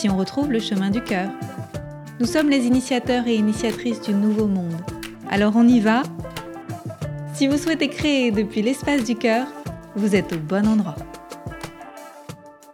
si 0.00 0.08
on 0.08 0.16
retrouve 0.16 0.50
le 0.50 0.60
chemin 0.60 0.88
du 0.88 1.04
cœur. 1.04 1.30
Nous 2.20 2.24
sommes 2.24 2.48
les 2.48 2.64
initiateurs 2.64 3.26
et 3.26 3.34
initiatrices 3.34 4.00
du 4.00 4.14
nouveau 4.14 4.46
monde. 4.46 4.80
Alors 5.28 5.52
on 5.56 5.68
y 5.68 5.78
va 5.78 6.04
Si 7.34 7.46
vous 7.46 7.58
souhaitez 7.58 7.88
créer 7.88 8.30
depuis 8.30 8.62
l'espace 8.62 9.04
du 9.04 9.14
cœur, 9.14 9.46
vous 9.96 10.16
êtes 10.16 10.32
au 10.32 10.38
bon 10.38 10.66
endroit. 10.66 10.96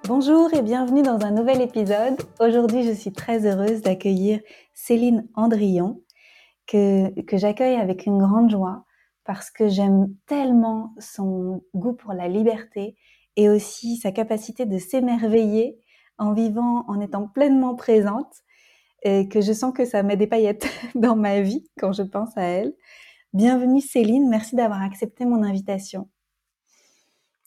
Bonjour 0.05 0.55
et 0.55 0.63
bienvenue 0.63 1.03
dans 1.03 1.19
un 1.27 1.33
nouvel 1.33 1.63
épisode. 1.63 2.17
Aujourd'hui, 2.39 2.85
je 2.85 2.93
suis 2.93 3.11
très 3.11 3.45
heureuse 3.45 3.81
d'accueillir 3.81 4.39
Céline 4.73 5.27
Andrion, 5.35 6.01
que, 6.69 7.11
que 7.23 7.37
j'accueille 7.37 7.75
avec 7.75 8.07
une 8.07 8.19
grande 8.19 8.53
joie 8.53 8.85
parce 9.25 9.51
que 9.51 9.67
j'aime 9.67 10.15
tellement 10.29 10.95
son 11.01 11.65
goût 11.75 11.95
pour 11.95 12.13
la 12.13 12.29
liberté 12.29 12.95
et 13.35 13.49
aussi 13.49 13.97
sa 13.97 14.13
capacité 14.13 14.65
de 14.65 14.79
s'émerveiller 14.79 15.77
en 16.19 16.33
vivant, 16.33 16.85
en 16.89 17.01
étant 17.01 17.27
pleinement 17.27 17.75
présente, 17.75 18.43
et 19.03 19.29
que 19.29 19.41
je 19.41 19.53
sens 19.53 19.73
que 19.73 19.85
ça 19.85 20.03
met 20.03 20.17
des 20.17 20.27
paillettes 20.27 20.69
dans 20.95 21.17
ma 21.17 21.41
vie 21.41 21.69
quand 21.79 21.93
je 21.93 22.03
pense 22.03 22.37
à 22.37 22.43
elle. 22.43 22.75
Bienvenue 23.33 23.81
Céline, 23.81 24.29
merci 24.29 24.57
d'avoir 24.57 24.83
accepté 24.83 25.25
mon 25.25 25.43
invitation. 25.43 26.09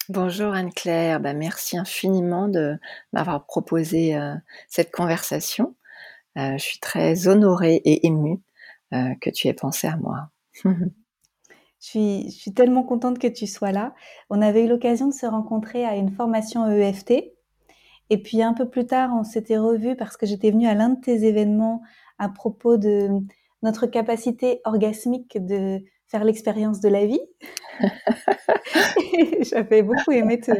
Bonjour 0.08 0.54
Anne-Claire, 0.54 1.20
bah, 1.20 1.34
merci 1.34 1.78
infiniment 1.78 2.48
de 2.48 2.78
m'avoir 3.14 3.46
proposé 3.46 4.16
euh, 4.16 4.34
cette 4.68 4.92
conversation. 4.92 5.76
Euh, 6.38 6.54
je 6.54 6.64
suis 6.64 6.80
très 6.80 7.28
honorée 7.28 7.76
et 7.76 8.08
émue 8.08 8.40
euh, 8.94 9.14
que 9.22 9.30
tu 9.30 9.48
aies 9.48 9.54
pensé 9.54 9.88
à 9.88 9.98
moi. 9.98 10.30
je, 10.64 10.70
suis, 11.80 12.32
je 12.32 12.36
suis 12.36 12.54
tellement 12.54 12.84
contente 12.84 13.20
que 13.20 13.28
tu 13.28 13.46
sois 13.46 13.72
là. 13.72 13.94
On 14.30 14.42
avait 14.42 14.66
eu 14.66 14.68
l'occasion 14.68 15.08
de 15.08 15.14
se 15.14 15.26
rencontrer 15.26 15.86
à 15.86 15.96
une 15.96 16.12
formation 16.12 16.68
EFT 16.68 17.34
et 18.10 18.22
puis 18.22 18.42
un 18.42 18.54
peu 18.54 18.70
plus 18.70 18.86
tard, 18.86 19.12
on 19.18 19.24
s'était 19.24 19.58
revus 19.58 19.96
parce 19.96 20.18
que 20.18 20.26
j'étais 20.26 20.52
venue 20.52 20.68
à 20.68 20.74
l'un 20.74 20.90
de 20.90 21.00
tes 21.00 21.26
événements 21.26 21.82
à 22.18 22.30
propos 22.30 22.78
de 22.78 23.10
notre 23.62 23.88
capacité 23.88 24.62
orgasmique 24.66 25.38
de 25.46 25.84
faire 26.08 26.24
l'expérience 26.24 26.80
de 26.80 26.90
la 26.90 27.06
vie. 27.06 27.22
J'avais 29.42 29.84
beaucoup 29.84 30.12
aimé 30.12 30.40
te, 30.40 30.52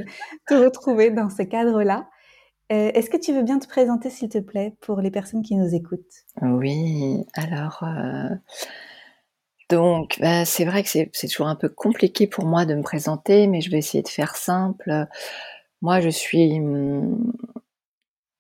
retrouver 0.54 1.12
dans 1.12 1.30
ce 1.30 1.44
cadre-là. 1.44 2.08
Euh, 2.72 2.92
est-ce 2.94 3.10
que 3.10 3.18
tu 3.18 3.34
veux 3.34 3.42
bien 3.42 3.58
te 3.58 3.68
présenter, 3.68 4.10
s'il 4.10 4.30
te 4.30 4.38
plaît, 4.38 4.76
pour 4.82 5.02
les 5.02 5.10
personnes 5.10 5.42
qui 5.42 5.56
nous 5.56 5.74
écoutent? 5.74 6.26
Oui, 6.42 7.26
alors... 7.34 7.84
Euh, 7.84 8.36
donc, 9.70 10.18
bah, 10.20 10.46
c'est 10.46 10.66
vrai 10.66 10.82
que 10.82 10.90
c'est 10.90 11.28
toujours 11.28 11.48
un 11.48 11.56
peu 11.56 11.70
compliqué 11.70 12.26
pour 12.26 12.46
moi 12.46 12.66
de 12.66 12.74
me 12.74 12.82
présenter, 12.82 13.46
mais 13.46 13.62
je 13.62 13.70
vais 13.70 13.78
essayer 13.78 14.02
de 14.02 14.08
faire 14.08 14.36
simple. 14.36 15.08
Moi, 15.82 16.02
je 16.02 16.10
suis, 16.10 16.60
mmh, 16.60 17.34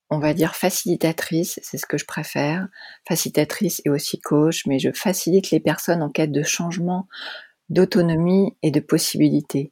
on 0.09 0.19
va 0.19 0.33
dire, 0.33 0.55
facilitatrice, 0.55 1.59
c'est 1.63 1.77
ce 1.77 1.85
que 1.85 1.97
je 1.97 2.05
préfère. 2.05 2.67
Facilitatrice 3.07 3.81
et 3.85 3.89
aussi 3.89 4.19
coach, 4.19 4.65
mais 4.65 4.79
je 4.79 4.91
facilite 4.91 5.51
les 5.51 5.59
personnes 5.59 6.01
en 6.01 6.09
quête 6.09 6.31
de 6.31 6.43
changement, 6.43 7.07
d'autonomie 7.69 8.57
et 8.63 8.71
de 8.71 8.79
possibilités. 8.79 9.71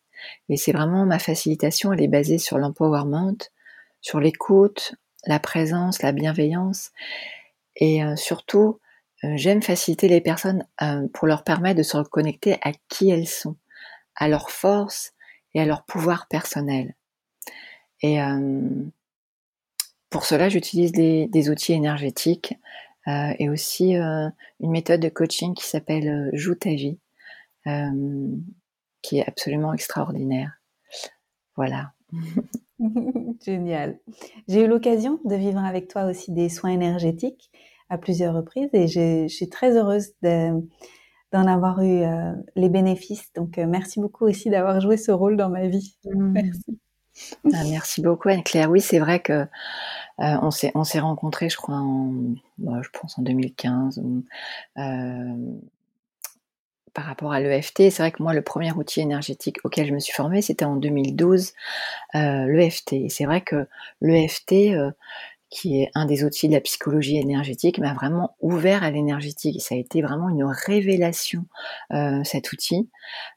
Et 0.50 0.58
c'est 0.58 0.72
vraiment 0.72 1.06
ma 1.06 1.20
facilitation, 1.20 1.94
elle 1.94 2.02
est 2.02 2.08
basée 2.08 2.38
sur 2.38 2.58
l'empowerment, 2.58 3.38
sur 4.02 4.20
l'écoute, 4.20 4.96
la 5.26 5.40
présence, 5.40 6.02
la 6.02 6.12
bienveillance. 6.12 6.92
Et 7.76 8.04
euh, 8.04 8.16
surtout, 8.16 8.80
euh, 9.24 9.34
j'aime 9.36 9.62
faciliter 9.62 10.08
les 10.08 10.22
personnes 10.22 10.66
euh, 10.82 11.08
pour 11.14 11.28
leur 11.28 11.44
permettre 11.44 11.78
de 11.78 11.84
se 11.84 11.98
reconnecter 11.98 12.58
à 12.62 12.72
qui 12.90 13.10
elles 13.10 13.28
sont, 13.28 13.58
à 14.16 14.28
leurs 14.28 14.52
forces 14.52 15.14
et 15.54 15.62
à 15.62 15.66
leur 15.66 15.86
pouvoir 15.86 16.28
personnel. 16.28 16.96
Et 18.02 18.20
pour 20.10 20.26
cela, 20.26 20.50
j'utilise 20.50 20.92
des, 20.92 21.50
outils 21.50 21.74
énergétiques 21.74 22.56
et 23.08 23.50
aussi 23.50 23.96
une 23.96 24.32
méthode 24.72 25.00
de 25.00 25.10
coaching 25.10 25.54
qui 25.54 25.66
s'appelle 25.66 26.30
Joue 26.34 26.56
ta 26.56 26.70
vie, 26.72 27.00
qui 29.02 29.20
est 29.20 29.28
absolument 29.28 29.74
extraordinaire. 29.74 30.60
Voilà. 31.56 31.94
Génial. 33.46 34.00
J'ai 34.48 34.64
eu 34.64 34.68
l'occasion 34.68 35.20
de 35.26 35.36
vivre 35.36 35.64
avec 35.64 35.88
toi 35.88 36.06
aussi 36.06 36.32
des 36.32 36.50
soins 36.50 36.72
énergétiques 36.72 37.50
à 37.90 37.98
plusieurs 37.98 38.36
reprises 38.36 38.70
et 38.74 38.88
je, 38.88 39.28
suis 39.28 39.50
très 39.50 39.76
heureuse 39.76 40.12
d'en 40.22 40.68
avoir 41.34 41.82
eu 41.82 42.04
les 42.56 42.70
bénéfices. 42.70 43.34
Donc, 43.34 43.58
merci 43.58 44.00
beaucoup 44.00 44.26
aussi 44.26 44.50
d'avoir 44.50 44.80
joué 44.80 44.98
ce 44.98 45.12
rôle 45.12 45.38
dans 45.38 45.50
ma 45.50 45.68
vie. 45.68 45.98
Mmh. 46.06 46.32
Merci. 46.32 46.80
Ah, 47.54 47.64
merci 47.70 48.02
beaucoup 48.02 48.30
Anne-Claire. 48.30 48.70
Oui, 48.70 48.82
c'est 48.82 49.00
vrai 49.00 49.20
que 49.20 49.34
euh, 49.34 49.46
on 50.42 50.52
s'est 50.52 50.72
on 50.76 50.84
s'est 50.84 51.00
rencontrés, 51.00 51.50
je 51.50 51.58
crois 51.58 51.76
en 51.76 52.12
bah, 52.58 52.80
je 52.82 52.90
pense 53.00 53.18
en 53.20 53.22
2015 53.22 54.02
euh, 54.78 55.36
par 56.94 57.06
rapport 57.06 57.32
à 57.32 57.40
l'EFT. 57.40 57.90
C'est 57.90 58.00
vrai 58.00 58.12
que 58.12 58.24
moi 58.24 58.34
le 58.34 58.42
premier 58.42 58.72
outil 58.72 59.02
énergétique 59.02 59.58
auquel 59.64 59.88
je 59.88 59.94
me 59.94 60.00
suis 60.00 60.14
formée, 60.14 60.42
c'était 60.42 60.66
en 60.66 60.76
2012 60.76 61.54
euh, 62.16 62.46
l'EFT. 62.48 63.10
c'est 63.10 63.26
vrai 63.26 63.42
que 63.42 63.68
l'EFT 64.02 64.56
qui 65.50 65.82
est 65.82 65.92
un 65.96 66.06
des 66.06 66.26
outils 66.26 66.50
de 66.50 66.54
la 66.54 66.60
psychologie 66.60 67.18
énergétique, 67.18 67.80
m'a 67.80 67.94
vraiment 67.94 68.36
ouvert 68.42 68.84
à 68.84 68.92
l'énergétique. 68.92 69.62
Ça 69.62 69.76
a 69.76 69.78
été 69.78 70.02
vraiment 70.02 70.28
une 70.28 70.44
révélation, 70.44 71.46
cet 72.26 72.52
outil. 72.52 72.90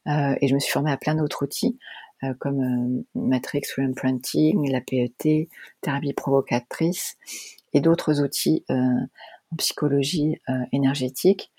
et 0.07 0.47
je 0.49 0.53
me 0.53 0.59
suis 0.59 0.73
formée 0.73 0.91
à 0.91 0.97
plein 0.97 1.15
d'autres 1.15 1.45
outils. 1.45 1.77
Euh, 2.23 2.35
comme 2.39 2.61
euh, 2.61 3.03
Matrix 3.15 3.63
Reimprinting, 3.75 4.69
la 4.69 4.79
PET, 4.79 5.49
thérapie 5.81 6.13
provocatrice 6.13 7.17
et 7.73 7.81
d'autres 7.81 8.21
outils 8.21 8.63
euh, 8.69 8.75
en 8.75 9.55
psychologie 9.57 10.37
énergétique. 10.71 11.51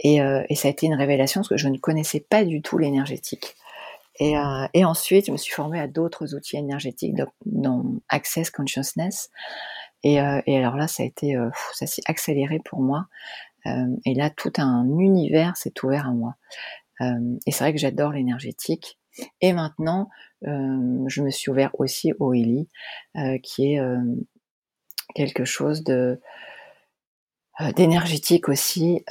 Et, 0.00 0.16
et, 0.16 0.54
ça 0.54 0.68
a 0.68 0.70
été 0.70 0.86
une 0.86 0.94
révélation 0.94 1.40
parce 1.40 1.48
que 1.48 1.56
je 1.56 1.68
ne 1.68 1.78
connaissais 1.78 2.20
pas 2.20 2.44
du 2.44 2.60
tout 2.60 2.76
l'énergétique. 2.76 3.54
Et, 4.18 4.34
et, 4.74 4.84
ensuite, 4.84 5.26
je 5.26 5.32
me 5.32 5.38
suis 5.38 5.52
formée 5.54 5.80
à 5.80 5.86
d'autres 5.86 6.34
outils 6.34 6.58
énergétiques 6.58 7.14
dans, 7.46 7.84
Access 8.10 8.50
Consciousness. 8.50 9.30
Et, 10.02 10.14
et, 10.14 10.56
alors 10.58 10.76
là, 10.76 10.86
ça 10.86 11.02
a 11.02 11.06
été, 11.06 11.34
ça 11.72 11.86
s'est 11.86 12.02
accéléré 12.06 12.60
pour 12.62 12.80
moi. 12.80 13.06
et 13.66 14.14
là, 14.14 14.28
tout 14.28 14.52
un 14.58 14.84
univers 14.98 15.56
s'est 15.56 15.72
ouvert 15.82 16.08
à 16.08 16.12
moi. 16.12 16.34
et 17.00 17.52
c'est 17.52 17.64
vrai 17.64 17.72
que 17.72 17.78
j'adore 17.78 18.12
l'énergétique. 18.12 18.99
Et 19.40 19.52
maintenant, 19.52 20.08
euh, 20.46 21.04
je 21.06 21.22
me 21.22 21.30
suis 21.30 21.50
ouvert 21.50 21.70
aussi 21.78 22.12
au 22.18 22.32
Eli, 22.32 22.68
euh, 23.16 23.38
qui 23.38 23.72
est 23.72 23.80
euh, 23.80 24.00
quelque 25.14 25.44
chose 25.44 25.82
d'énergétique 27.76 28.48
aussi. 28.48 29.04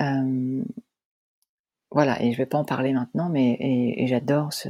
voilà, 1.91 2.21
et 2.21 2.31
je 2.31 2.37
vais 2.37 2.45
pas 2.45 2.57
en 2.57 2.65
parler 2.65 2.93
maintenant, 2.93 3.29
mais 3.29 4.05
j'adore 4.07 4.53
ce, 4.53 4.69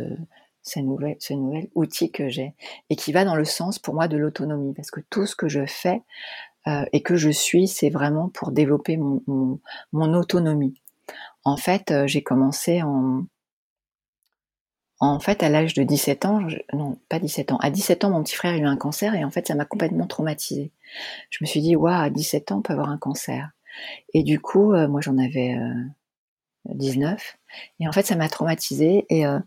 nouvel, 0.78 1.70
outil 1.76 2.12
que 2.12 2.30
j'ai 2.30 2.54
et 2.90 2.96
qui 2.96 3.12
va 3.12 3.26
dans 3.26 3.36
le 3.36 3.46
sens 3.46 3.80
pour 3.80 3.94
moi 3.94 4.08
de 4.08 4.18
l'autonomie, 4.18 4.74
parce 4.74 4.92
que 4.92 5.02
tout 5.10 5.26
ce 5.26 5.36
que 5.36 5.48
je 5.48 5.66
fais 5.66 6.02
et 6.92 7.02
que 7.02 7.16
je 7.16 7.30
suis, 7.30 7.68
c'est 7.68 7.90
vraiment 7.90 8.30
pour 8.30 8.52
développer 8.52 8.98
mon 8.98 9.60
autonomie. 10.14 10.82
En 11.44 11.58
fait, 11.58 11.94
j'ai 12.06 12.22
commencé 12.22 12.82
en, 12.82 13.26
en 15.00 15.20
fait, 15.20 15.44
à 15.44 15.50
l'âge 15.50 15.74
de 15.74 15.84
17 15.84 16.26
ans, 16.26 16.42
non, 16.74 16.98
pas 17.08 17.20
17 17.20 17.54
ans, 17.54 17.58
à 17.58 17.70
17 17.70 18.04
ans, 18.04 18.10
mon 18.10 18.22
petit 18.22 18.36
frère 18.36 18.54
a 18.54 18.58
eu 18.58 18.66
un 18.66 18.76
cancer 18.76 19.16
et 19.16 19.24
en 19.24 19.32
fait, 19.32 19.48
ça 19.48 19.56
m'a 19.56 19.66
complètement 19.66 20.08
traumatisée. 20.08 20.74
Je 21.30 21.38
me 21.42 21.48
suis 21.48 21.62
dit, 21.62 21.76
waouh, 21.76 22.04
à 22.04 22.10
17 22.10 22.52
ans, 22.52 22.58
on 22.58 22.62
peut 22.62 22.74
avoir 22.74 22.90
un 22.90 22.98
cancer. 22.98 23.52
Et 24.14 24.24
du 24.24 24.40
coup, 24.40 24.74
euh, 24.74 24.88
moi, 24.88 25.00
j'en 25.02 25.18
avais 25.18 25.56
19. 26.66 27.14
Euh, 27.14 27.54
et 27.80 27.88
en 27.88 27.92
fait, 27.94 28.06
ça 28.06 28.16
m'a 28.16 28.28
traumatisée 28.28 29.06
et, 29.10 29.26
euh, 29.26 29.40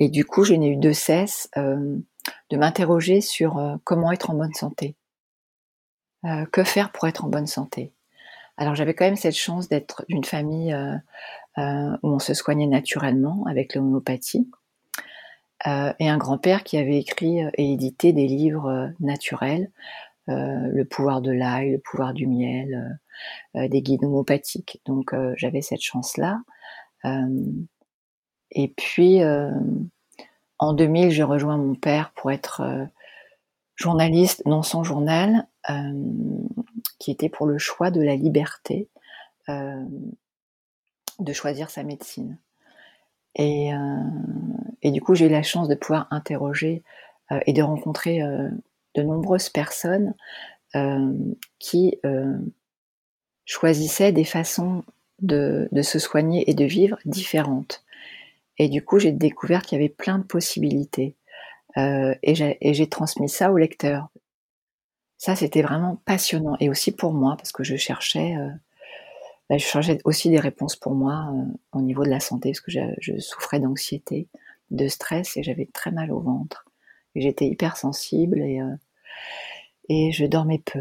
du 0.00 0.24
coup, 0.24 0.44
je 0.44 0.54
n'ai 0.54 0.68
eu 0.68 0.76
de 0.76 0.92
cesse 0.92 1.48
de 1.54 2.56
m'interroger 2.56 3.20
sur 3.20 3.78
comment 3.84 4.10
être 4.10 4.30
en 4.30 4.34
bonne 4.34 4.54
santé. 4.54 4.96
que 6.50 6.64
faire 6.64 6.90
pour 6.90 7.06
être 7.06 7.24
en 7.24 7.28
bonne 7.28 7.46
santé? 7.46 7.92
Alors, 8.56 8.74
j'avais 8.74 8.94
quand 8.94 9.04
même 9.04 9.16
cette 9.16 9.36
chance 9.36 9.68
d'être 9.68 10.04
d'une 10.08 10.24
famille 10.24 10.74
où 11.56 11.62
on 12.02 12.18
se 12.18 12.34
soignait 12.34 12.66
naturellement 12.66 13.44
avec 13.46 13.76
l'homéopathie. 13.76 14.48
Euh, 15.66 15.92
et 15.98 16.08
un 16.08 16.18
grand-père 16.18 16.62
qui 16.62 16.76
avait 16.76 16.98
écrit 16.98 17.42
euh, 17.42 17.50
et 17.54 17.72
édité 17.72 18.12
des 18.12 18.26
livres 18.26 18.68
euh, 18.68 18.88
naturels 19.00 19.70
le 20.26 20.84
pouvoir 20.84 21.20
de 21.20 21.30
l'ail, 21.30 21.72
le 21.72 21.78
pouvoir 21.78 22.14
du 22.14 22.26
miel, 22.26 22.98
des 23.54 23.82
guides 23.82 24.04
homopathiques. 24.04 24.80
Donc 24.86 25.14
j'avais 25.36 25.60
cette 25.60 25.82
chance-là. 25.82 26.40
et 28.50 28.68
puis 28.68 29.20
en 29.22 30.72
2000, 30.72 31.10
je 31.10 31.22
rejoins 31.22 31.58
mon 31.58 31.74
père 31.74 32.10
pour 32.16 32.32
être 32.32 32.88
journaliste 33.76 34.44
dans 34.46 34.62
son 34.62 34.82
journal, 34.82 35.46
qui 36.98 37.10
était 37.10 37.28
pour 37.28 37.44
le 37.44 37.58
choix 37.58 37.90
de 37.90 38.00
la 38.00 38.16
liberté 38.16 38.88
de 39.46 41.32
choisir 41.34 41.68
sa 41.68 41.82
médecine. 41.82 42.38
Et, 43.36 43.70
et 44.82 44.90
du 44.90 45.00
coup, 45.00 45.14
j'ai 45.14 45.26
eu 45.26 45.30
la 45.30 45.42
chance 45.42 45.68
de 45.68 45.74
pouvoir 45.74 46.06
interroger 46.10 46.82
et 47.46 47.52
de 47.52 47.62
rencontrer 47.62 48.20
de 48.94 49.02
nombreuses 49.02 49.48
personnes 49.48 50.14
qui 51.58 51.98
choisissaient 53.44 54.12
des 54.12 54.24
façons 54.24 54.84
de, 55.20 55.68
de, 55.72 55.82
se 55.82 55.98
soigner 55.98 56.48
et 56.50 56.54
de 56.54 56.64
vivre 56.64 56.98
différentes. 57.04 57.84
Et 58.58 58.68
du 58.68 58.84
coup, 58.84 58.98
j'ai 58.98 59.12
découvert 59.12 59.62
qu'il 59.62 59.78
y 59.78 59.80
avait 59.80 59.92
plein 59.92 60.18
de 60.18 60.24
possibilités. 60.24 61.16
Euh, 61.76 62.14
et 62.22 62.34
j'ai 62.74 62.88
transmis 62.88 63.28
ça 63.28 63.50
au 63.50 63.56
lecteur. 63.56 64.08
Ça, 65.18 65.34
c'était 65.34 65.62
vraiment 65.62 66.00
passionnant. 66.04 66.56
Et 66.60 66.68
aussi 66.68 66.92
pour 66.92 67.12
moi, 67.12 67.36
parce 67.36 67.52
que 67.52 67.64
je 67.64 67.76
cherchais, 67.76 68.36
euh, 68.36 68.50
bah, 69.50 69.58
je 69.58 69.64
cherchais 69.64 69.98
aussi 70.04 70.30
des 70.30 70.40
réponses 70.40 70.76
pour 70.76 70.94
moi 70.94 71.30
euh, 71.32 71.44
au 71.72 71.82
niveau 71.82 72.04
de 72.04 72.10
la 72.10 72.20
santé, 72.20 72.50
parce 72.50 72.60
que 72.60 72.70
je, 72.70 72.80
je 73.00 73.18
souffrais 73.18 73.60
d'anxiété, 73.60 74.28
de 74.70 74.88
stress, 74.88 75.36
et 75.36 75.42
j'avais 75.42 75.66
très 75.66 75.90
mal 75.90 76.10
au 76.10 76.20
ventre. 76.20 76.64
J'étais 77.14 77.46
hypersensible 77.46 78.40
et, 78.40 78.60
euh, 78.60 78.74
et 79.88 80.12
je 80.12 80.24
dormais 80.24 80.62
peu. 80.64 80.80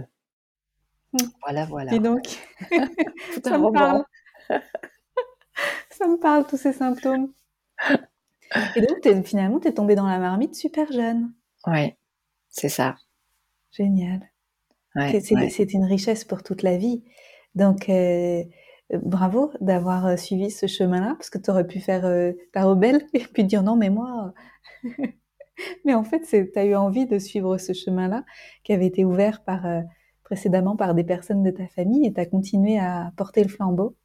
Mmh. 1.13 1.17
Voilà, 1.41 1.65
voilà. 1.65 1.93
Et 1.93 1.99
donc, 1.99 2.23
Tout 2.69 3.41
un 3.45 3.57
roman. 3.57 4.05
ça 5.91 6.07
me 6.07 6.17
parle, 6.17 6.47
tous 6.47 6.57
ces 6.57 6.73
symptômes. 6.73 7.31
Et 8.75 8.81
donc, 8.81 9.25
finalement, 9.25 9.59
tu 9.59 9.67
es 9.67 9.73
tombée 9.73 9.95
dans 9.95 10.07
la 10.07 10.19
marmite 10.19 10.55
super 10.55 10.91
jeune. 10.91 11.33
Oui, 11.67 11.93
c'est 12.49 12.69
ça. 12.69 12.95
Génial. 13.71 14.21
c'est 14.95 15.73
une 15.73 15.85
richesse 15.85 16.23
pour 16.23 16.43
toute 16.43 16.61
la 16.61 16.77
vie. 16.77 17.03
Donc, 17.55 17.89
euh, 17.89 18.43
bravo 18.91 19.51
d'avoir 19.61 20.05
euh, 20.05 20.15
suivi 20.17 20.51
ce 20.51 20.67
chemin-là, 20.67 21.15
parce 21.17 21.29
que 21.29 21.37
tu 21.37 21.49
aurais 21.51 21.67
pu 21.67 21.79
faire 21.79 22.05
euh, 22.05 22.33
ta 22.51 22.63
rebelle 22.63 23.05
et 23.13 23.19
puis 23.19 23.43
dire 23.43 23.63
non, 23.63 23.75
mais 23.75 23.89
moi. 23.89 24.33
mais 25.85 25.93
en 25.93 26.03
fait, 26.03 26.21
tu 26.21 26.59
as 26.59 26.65
eu 26.65 26.75
envie 26.75 27.05
de 27.05 27.19
suivre 27.19 27.57
ce 27.57 27.73
chemin-là 27.73 28.23
qui 28.63 28.73
avait 28.73 28.87
été 28.87 29.05
ouvert 29.05 29.43
par, 29.43 29.65
précédemment 30.23 30.75
par 30.75 30.95
des 30.95 31.03
personnes 31.03 31.43
de 31.43 31.51
ta 31.51 31.67
famille 31.67 32.07
et 32.07 32.13
tu 32.13 32.19
as 32.19 32.25
continué 32.25 32.79
à 32.79 33.11
porter 33.17 33.43
le 33.43 33.49
flambeau. 33.49 33.95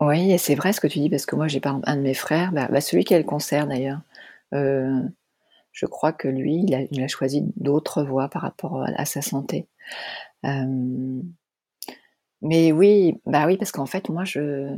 Oui, 0.00 0.30
et 0.30 0.38
c'est 0.38 0.54
vrai 0.54 0.72
ce 0.72 0.80
que 0.80 0.86
tu 0.86 1.00
dis, 1.00 1.10
parce 1.10 1.26
que 1.26 1.34
moi, 1.34 1.48
j'ai 1.48 1.60
pas 1.60 1.80
un 1.82 1.96
de 1.96 2.02
mes 2.02 2.14
frères, 2.14 2.52
bah, 2.52 2.68
bah, 2.70 2.80
celui 2.80 3.04
le 3.10 3.22
cancer 3.24 3.66
d'ailleurs, 3.66 4.00
euh, 4.54 5.02
je 5.72 5.86
crois 5.86 6.12
que 6.12 6.28
lui, 6.28 6.64
il 6.66 7.02
a, 7.02 7.08
choisi 7.08 7.42
d'autres 7.56 8.02
voies 8.04 8.28
par 8.28 8.42
rapport 8.42 8.84
à, 8.84 9.04
sa 9.04 9.22
santé. 9.22 9.68
Euh, 10.44 11.20
mais 12.42 12.72
oui, 12.72 13.20
bah 13.26 13.46
oui, 13.46 13.56
parce 13.56 13.72
qu'en 13.72 13.86
fait, 13.86 14.08
moi, 14.08 14.24
je, 14.24 14.76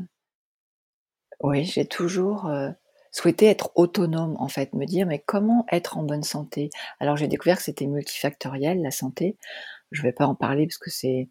oui, 1.42 1.64
j'ai 1.64 1.86
toujours 1.86 2.46
euh, 2.46 2.70
souhaité 3.12 3.46
être 3.46 3.70
autonome, 3.74 4.36
en 4.38 4.48
fait, 4.48 4.72
me 4.74 4.86
dire, 4.86 5.06
mais 5.06 5.18
comment 5.18 5.66
être 5.70 5.98
en 5.98 6.02
bonne 6.02 6.22
santé? 6.22 6.70
Alors, 7.00 7.16
j'ai 7.16 7.28
découvert 7.28 7.56
que 7.56 7.62
c'était 7.62 7.86
multifactoriel, 7.86 8.82
la 8.82 8.90
santé. 8.90 9.36
Je 9.90 10.02
vais 10.02 10.12
pas 10.12 10.26
en 10.26 10.34
parler 10.34 10.66
parce 10.66 10.78
que 10.78 10.90
c'est 10.90 11.28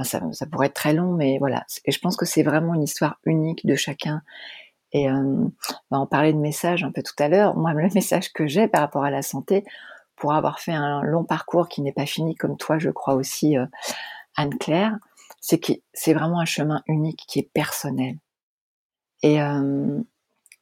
ça, 0.00 0.20
pourrait 0.50 0.66
être 0.66 0.74
très 0.74 0.94
long, 0.94 1.12
mais 1.12 1.38
voilà. 1.38 1.64
Et 1.84 1.92
je 1.92 1.98
pense 2.00 2.16
que 2.16 2.26
c'est 2.26 2.42
vraiment 2.42 2.74
une 2.74 2.82
histoire 2.82 3.18
unique 3.24 3.66
de 3.66 3.76
chacun. 3.76 4.22
Et 4.92 5.08
euh, 5.08 5.44
on 5.90 6.06
parlait 6.06 6.32
de 6.32 6.38
message 6.38 6.82
un 6.84 6.90
peu 6.92 7.02
tout 7.02 7.14
à 7.18 7.28
l'heure. 7.28 7.56
Moi, 7.56 7.72
le 7.72 7.88
message 7.94 8.32
que 8.32 8.46
j'ai 8.46 8.68
par 8.68 8.80
rapport 8.80 9.04
à 9.04 9.10
la 9.10 9.22
santé, 9.22 9.64
pour 10.16 10.32
avoir 10.32 10.60
fait 10.60 10.72
un 10.72 11.02
long 11.02 11.24
parcours 11.24 11.68
qui 11.68 11.82
n'est 11.82 11.92
pas 11.92 12.06
fini, 12.06 12.34
comme 12.34 12.56
toi, 12.56 12.78
je 12.78 12.90
crois 12.90 13.14
aussi, 13.14 13.56
euh, 13.56 13.66
Anne-Claire, 14.36 14.98
c'est 15.42 15.58
que 15.58 15.72
c'est 15.92 16.14
vraiment 16.14 16.40
un 16.40 16.46
chemin 16.46 16.82
unique 16.86 17.24
qui 17.26 17.40
est 17.40 17.50
personnel. 17.52 18.16
Et, 19.22 19.42
euh, 19.42 20.00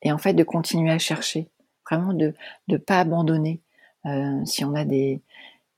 et 0.03 0.11
en 0.11 0.19
fait, 0.19 0.33
de 0.33 0.43
continuer 0.43 0.91
à 0.91 0.99
chercher, 0.99 1.51
vraiment 1.89 2.15
de 2.15 2.35
ne 2.69 2.77
pas 2.79 2.99
abandonner. 2.99 3.63
Euh, 4.07 4.43
si 4.47 4.65
on 4.65 4.75
a 4.75 4.87
des, 4.87 5.23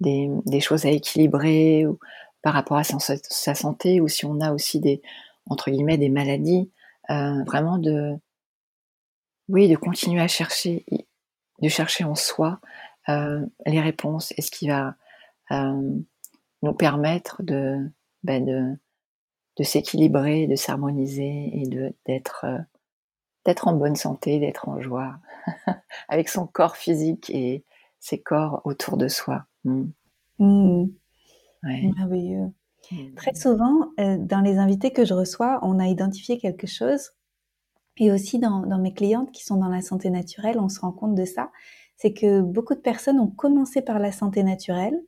des, 0.00 0.60
choses 0.60 0.86
à 0.86 0.90
équilibrer 0.90 1.84
par 2.42 2.54
rapport 2.54 2.76
à 2.76 2.84
sa, 2.84 3.54
santé 3.54 4.00
ou 4.00 4.06
si 4.06 4.24
on 4.24 4.40
a 4.40 4.52
aussi 4.52 4.78
des 4.78 5.02
entre 5.46 5.72
guillemets 5.72 5.98
des 5.98 6.08
maladies, 6.08 6.70
euh, 7.10 7.42
vraiment 7.44 7.78
de 7.78 8.14
oui 9.48 9.68
de 9.68 9.74
continuer 9.74 10.20
à 10.20 10.28
chercher, 10.28 10.86
de 11.60 11.68
chercher 11.68 12.04
en 12.04 12.14
soi 12.14 12.60
les 13.08 13.80
réponses 13.80 14.32
et 14.36 14.42
ce 14.42 14.52
qui 14.52 14.68
va 14.68 14.94
nous 15.50 16.74
permettre 16.78 17.42
de 17.42 17.90
ben 18.22 18.44
de, 18.44 18.76
de 19.56 19.62
s'équilibrer, 19.64 20.46
de 20.46 20.56
s'harmoniser 20.56 21.50
et 21.52 21.66
de 21.66 21.94
d'être 22.06 22.46
d'être 23.44 23.68
en 23.68 23.74
bonne 23.74 23.96
santé, 23.96 24.38
d'être 24.38 24.68
en 24.68 24.80
joie 24.80 25.18
avec 26.08 26.28
son 26.28 26.46
corps 26.46 26.76
physique 26.76 27.30
et 27.30 27.64
ses 27.98 28.20
corps 28.20 28.62
autour 28.64 28.96
de 28.96 29.08
soi. 29.08 29.46
Mmh. 29.64 29.84
Mmh. 30.38 30.86
Merveilleux. 31.62 32.52
Mmh. 32.90 33.14
Très 33.16 33.34
souvent, 33.34 33.90
euh, 34.00 34.16
dans 34.18 34.40
les 34.40 34.58
invités 34.58 34.92
que 34.92 35.04
je 35.04 35.14
reçois, 35.14 35.58
on 35.62 35.78
a 35.78 35.86
identifié 35.86 36.38
quelque 36.38 36.66
chose. 36.66 37.12
Et 37.98 38.10
aussi 38.10 38.38
dans, 38.38 38.64
mes 38.78 38.94
clientes 38.94 39.32
qui 39.32 39.44
sont 39.44 39.56
dans 39.56 39.68
la 39.68 39.82
santé 39.82 40.08
naturelle, 40.08 40.58
on 40.58 40.68
se 40.68 40.80
rend 40.80 40.92
compte 40.92 41.14
de 41.14 41.26
ça. 41.26 41.50
C'est 41.96 42.14
que 42.14 42.40
beaucoup 42.40 42.74
de 42.74 42.80
personnes 42.80 43.20
ont 43.20 43.30
commencé 43.30 43.82
par 43.82 43.98
la 43.98 44.12
santé 44.12 44.42
naturelle 44.42 44.98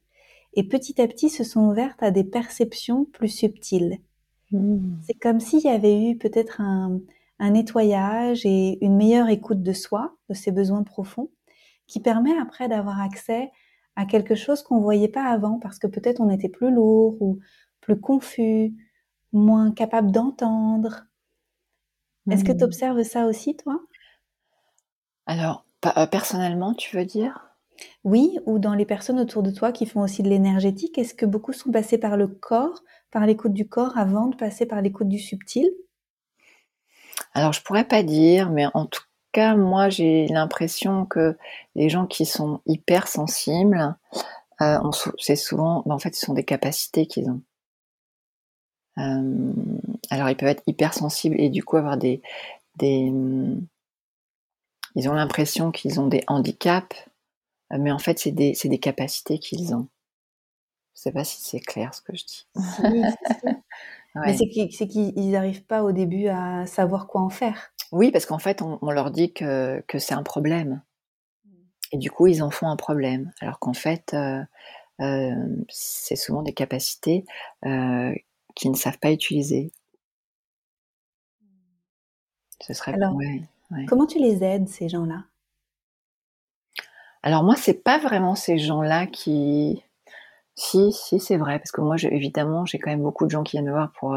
et 0.52 0.68
petit 0.68 1.00
à 1.00 1.08
petit 1.08 1.30
se 1.30 1.44
sont 1.44 1.62
ouvertes 1.62 2.02
à 2.02 2.10
des 2.10 2.24
perceptions 2.24 3.06
plus 3.06 3.28
subtiles. 3.28 3.98
Mmh. 4.50 4.96
C'est 5.06 5.14
comme 5.14 5.40
s'il 5.40 5.60
y 5.60 5.68
avait 5.68 6.10
eu 6.10 6.18
peut-être 6.18 6.60
un, 6.60 7.00
un 7.38 7.50
nettoyage 7.50 8.44
et 8.44 8.84
une 8.84 8.96
meilleure 8.96 9.28
écoute 9.28 9.62
de 9.62 9.72
soi, 9.72 10.16
de 10.28 10.34
ses 10.34 10.52
besoins 10.52 10.82
profonds, 10.82 11.30
qui 11.86 12.00
permet 12.00 12.36
après 12.38 12.68
d'avoir 12.68 13.00
accès 13.00 13.50
à 13.96 14.06
quelque 14.06 14.34
chose 14.34 14.62
qu'on 14.62 14.80
voyait 14.80 15.08
pas 15.08 15.24
avant 15.24 15.58
parce 15.58 15.78
que 15.78 15.86
peut-être 15.86 16.20
on 16.20 16.30
était 16.30 16.48
plus 16.48 16.72
lourd 16.72 17.20
ou 17.20 17.38
plus 17.80 18.00
confus, 18.00 18.74
moins 19.32 19.72
capable 19.72 20.10
d'entendre. 20.10 21.04
Est-ce 22.30 22.44
que 22.44 22.52
tu 22.52 22.64
mmh. 22.64 22.68
observes 22.68 23.02
ça 23.02 23.26
aussi, 23.26 23.56
toi? 23.56 23.80
Alors, 25.26 25.66
euh, 25.96 26.06
personnellement, 26.06 26.74
tu 26.74 26.96
veux 26.96 27.04
dire? 27.04 27.54
Oui, 28.04 28.38
ou 28.46 28.58
dans 28.58 28.74
les 28.74 28.86
personnes 28.86 29.20
autour 29.20 29.42
de 29.42 29.50
toi 29.50 29.72
qui 29.72 29.84
font 29.84 30.00
aussi 30.00 30.22
de 30.22 30.28
l'énergétique, 30.28 30.96
est-ce 30.96 31.14
que 31.14 31.26
beaucoup 31.26 31.52
sont 31.52 31.70
passés 31.70 31.98
par 31.98 32.16
le 32.16 32.28
corps, 32.28 32.82
par 33.14 33.24
l'écoute 33.24 33.54
du 33.54 33.66
corps, 33.66 33.96
avant 33.96 34.26
de 34.26 34.36
passer 34.36 34.66
par 34.66 34.82
l'écoute 34.82 35.08
du 35.08 35.18
subtil? 35.18 35.70
Alors, 37.32 37.54
je 37.54 37.62
pourrais 37.62 37.84
pas 37.84 38.02
dire, 38.02 38.50
mais 38.50 38.66
en 38.74 38.84
tout 38.84 39.00
moi, 39.56 39.88
j'ai 39.88 40.26
l'impression 40.28 41.06
que 41.06 41.36
les 41.74 41.88
gens 41.88 42.06
qui 42.06 42.26
sont 42.26 42.60
hypersensibles, 42.66 43.96
euh, 44.60 44.78
c'est 45.18 45.36
souvent, 45.36 45.82
ben, 45.86 45.94
en 45.94 45.98
fait, 45.98 46.14
ce 46.14 46.26
sont 46.26 46.34
des 46.34 46.44
capacités 46.44 47.06
qu'ils 47.06 47.30
ont. 47.30 47.42
Euh, 48.98 49.52
alors, 50.10 50.30
ils 50.30 50.36
peuvent 50.36 50.48
être 50.48 50.62
hypersensibles 50.66 51.40
et 51.40 51.48
du 51.48 51.64
coup 51.64 51.76
avoir 51.76 51.96
des, 51.96 52.22
des 52.76 53.12
ils 54.96 55.08
ont 55.08 55.14
l'impression 55.14 55.72
qu'ils 55.72 55.98
ont 55.98 56.06
des 56.06 56.22
handicaps, 56.28 56.96
mais 57.76 57.90
en 57.90 57.98
fait, 57.98 58.20
c'est 58.20 58.30
des, 58.30 58.56
des 58.62 58.78
capacités 58.78 59.40
qu'ils 59.40 59.74
ont. 59.74 59.88
Je 60.94 61.00
sais 61.00 61.12
pas 61.12 61.24
si 61.24 61.40
c'est 61.40 61.60
clair 61.60 61.92
ce 61.94 62.02
que 62.02 62.16
je 62.16 62.24
dis. 62.24 62.46
Mais 64.14 64.36
c'est 64.36 64.86
qu'ils 64.86 65.30
n'arrivent 65.30 65.64
pas 65.64 65.82
au 65.82 65.92
début 65.92 66.28
à 66.28 66.66
savoir 66.66 67.08
quoi 67.08 67.20
en 67.20 67.30
faire. 67.30 67.72
Oui, 67.90 68.10
parce 68.10 68.26
qu'en 68.26 68.38
fait, 68.38 68.62
on, 68.62 68.90
leur 68.90 69.10
dit 69.10 69.32
que, 69.32 69.82
c'est 69.98 70.14
un 70.14 70.22
problème. 70.22 70.82
Et 71.92 71.98
du 71.98 72.10
coup, 72.10 72.26
ils 72.26 72.42
en 72.42 72.50
font 72.50 72.68
un 72.68 72.76
problème. 72.76 73.32
Alors 73.40 73.60
qu'en 73.60 73.72
fait, 73.72 74.14
euh, 74.14 74.42
euh, 75.00 75.64
c'est 75.68 76.16
souvent 76.16 76.42
des 76.42 76.52
capacités 76.52 77.24
euh, 77.66 78.12
qu'ils 78.56 78.72
ne 78.72 78.76
savent 78.76 78.98
pas 78.98 79.12
utiliser. 79.12 79.70
Ce 82.60 82.72
serait 82.72 82.94
Alors, 82.94 83.16
comment 83.86 84.06
tu 84.06 84.18
les 84.18 84.42
aides, 84.42 84.68
ces 84.68 84.88
gens-là? 84.88 85.24
Alors 87.22 87.44
moi, 87.44 87.54
c'est 87.56 87.84
pas 87.84 87.98
vraiment 87.98 88.34
ces 88.34 88.58
gens-là 88.58 89.06
qui, 89.06 89.83
si, 90.54 90.92
si, 90.92 91.20
c'est 91.20 91.36
vrai, 91.36 91.58
parce 91.58 91.72
que 91.72 91.80
moi, 91.80 91.96
évidemment, 92.02 92.64
j'ai 92.64 92.78
quand 92.78 92.90
même 92.90 93.02
beaucoup 93.02 93.26
de 93.26 93.30
gens 93.30 93.42
qui 93.42 93.52
viennent 93.52 93.66
me 93.66 93.72
voir 93.72 93.92
pour 93.92 94.16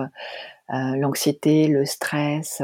l'anxiété, 0.69 1.67
le 1.67 1.85
stress, 1.85 2.61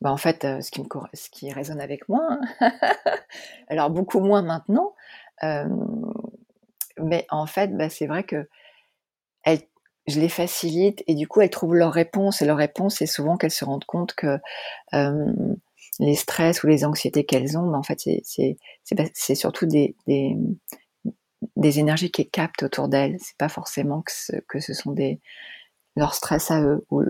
bah, 0.00 0.12
en 0.12 0.16
fait, 0.16 0.42
ce, 0.62 0.70
qui 0.70 0.80
me, 0.80 0.86
ce 1.14 1.30
qui 1.30 1.52
résonne 1.52 1.80
avec 1.80 2.08
moi, 2.08 2.22
hein. 2.30 2.40
alors 3.68 3.90
beaucoup 3.90 4.20
moins 4.20 4.42
maintenant, 4.42 4.94
mais 5.42 7.26
en 7.30 7.46
fait, 7.46 7.76
bah, 7.76 7.88
c'est 7.90 8.06
vrai 8.06 8.24
que 8.24 8.46
je 10.06 10.20
les 10.20 10.28
facilite 10.28 11.02
et 11.06 11.14
du 11.14 11.26
coup, 11.26 11.40
elles 11.40 11.50
trouvent 11.50 11.74
leur 11.74 11.92
réponse. 11.92 12.42
Et 12.42 12.46
leur 12.46 12.56
réponse, 12.56 12.96
c'est 12.96 13.06
souvent 13.06 13.36
qu'elles 13.36 13.50
se 13.50 13.64
rendent 13.64 13.84
compte 13.84 14.14
que 14.14 14.38
euh, 14.94 15.32
les 15.98 16.14
stress 16.14 16.62
ou 16.62 16.68
les 16.68 16.84
anxiétés 16.84 17.24
qu'elles 17.24 17.58
ont, 17.58 17.68
bah, 17.68 17.78
en 17.78 17.82
fait, 17.82 18.00
c'est 19.14 19.34
surtout 19.34 19.66
des, 19.66 19.96
des, 21.56 21.78
énergies 21.78 22.10
qu'elles 22.10 22.30
captent 22.30 22.62
autour 22.62 22.88
d'elles. 22.88 23.16
C'est 23.20 23.36
pas 23.36 23.48
forcément 23.48 24.02
que 24.02 24.12
ce, 24.12 24.36
que 24.48 24.60
ce 24.60 24.74
sont 24.74 24.92
des 24.92 25.20
leur 25.96 26.14
stress 26.14 26.50
à 26.50 26.62
eux 26.62 26.86
ou, 26.90 27.02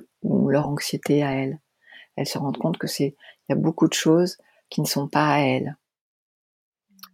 leur 0.49 0.69
anxiété 0.69 1.23
à 1.23 1.33
elles. 1.33 1.61
Elles 2.17 2.27
se 2.27 2.39
rendent 2.39 2.59
compte 2.59 2.79
que 2.79 2.87
c'est 2.87 3.17
il 3.49 3.53
y 3.53 3.53
a 3.53 3.57
beaucoup 3.57 3.89
de 3.89 3.95
choses 3.95 4.39
qui 4.71 4.81
ne 4.81 4.87
sont 4.87 5.09
pas 5.09 5.35
à 5.35 5.39
elles. 5.41 5.77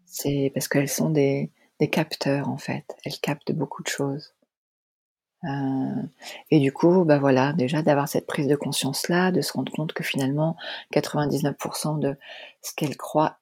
C'est 0.07 0.51
parce 0.55 0.69
qu'elles 0.69 0.89
sont 0.89 1.11
des, 1.11 1.51
des 1.81 1.89
capteurs 1.91 2.49
en 2.49 2.59
fait. 2.59 2.85
Elles 3.05 3.19
captent 3.21 3.53
beaucoup 3.53 3.83
de 3.83 3.89
choses. 3.89 4.35
Euh, 5.45 6.03
et 6.51 6.61
du 6.61 6.73
coup, 6.73 7.05
bah 7.05 7.19
voilà, 7.19 7.53
déjà 7.53 7.83
d'avoir 7.83 8.09
cette 8.09 8.27
prise 8.27 8.47
de 8.47 8.55
conscience-là, 8.57 9.33
de 9.33 9.41
se 9.41 9.53
rendre 9.53 9.73
compte 9.73 9.93
que 9.93 10.05
finalement, 10.05 10.57
99% 10.93 11.99
de 11.99 12.17
ce 12.63 12.73
qu'elles 12.75 12.97
croient 12.97 13.39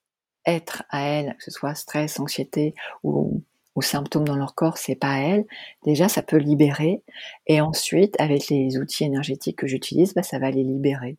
être 0.46 0.84
à 0.88 1.02
elles, 1.02 1.36
que 1.36 1.44
ce 1.44 1.50
soit 1.50 1.74
stress, 1.74 2.18
anxiété 2.18 2.74
ou, 3.02 3.42
symptômes 3.82 4.24
dans 4.24 4.36
leur 4.36 4.54
corps, 4.54 4.78
c'est 4.78 4.94
pas 4.94 5.12
à 5.12 5.18
elles. 5.18 5.46
Déjà, 5.84 6.08
ça 6.08 6.22
peut 6.22 6.36
libérer. 6.36 7.02
Et 7.46 7.60
ensuite, 7.60 8.14
avec 8.20 8.48
les 8.48 8.78
outils 8.78 9.04
énergétiques 9.04 9.58
que 9.58 9.66
j'utilise, 9.66 10.14
bah, 10.14 10.22
ça 10.22 10.38
va 10.38 10.50
les 10.50 10.64
libérer. 10.64 11.16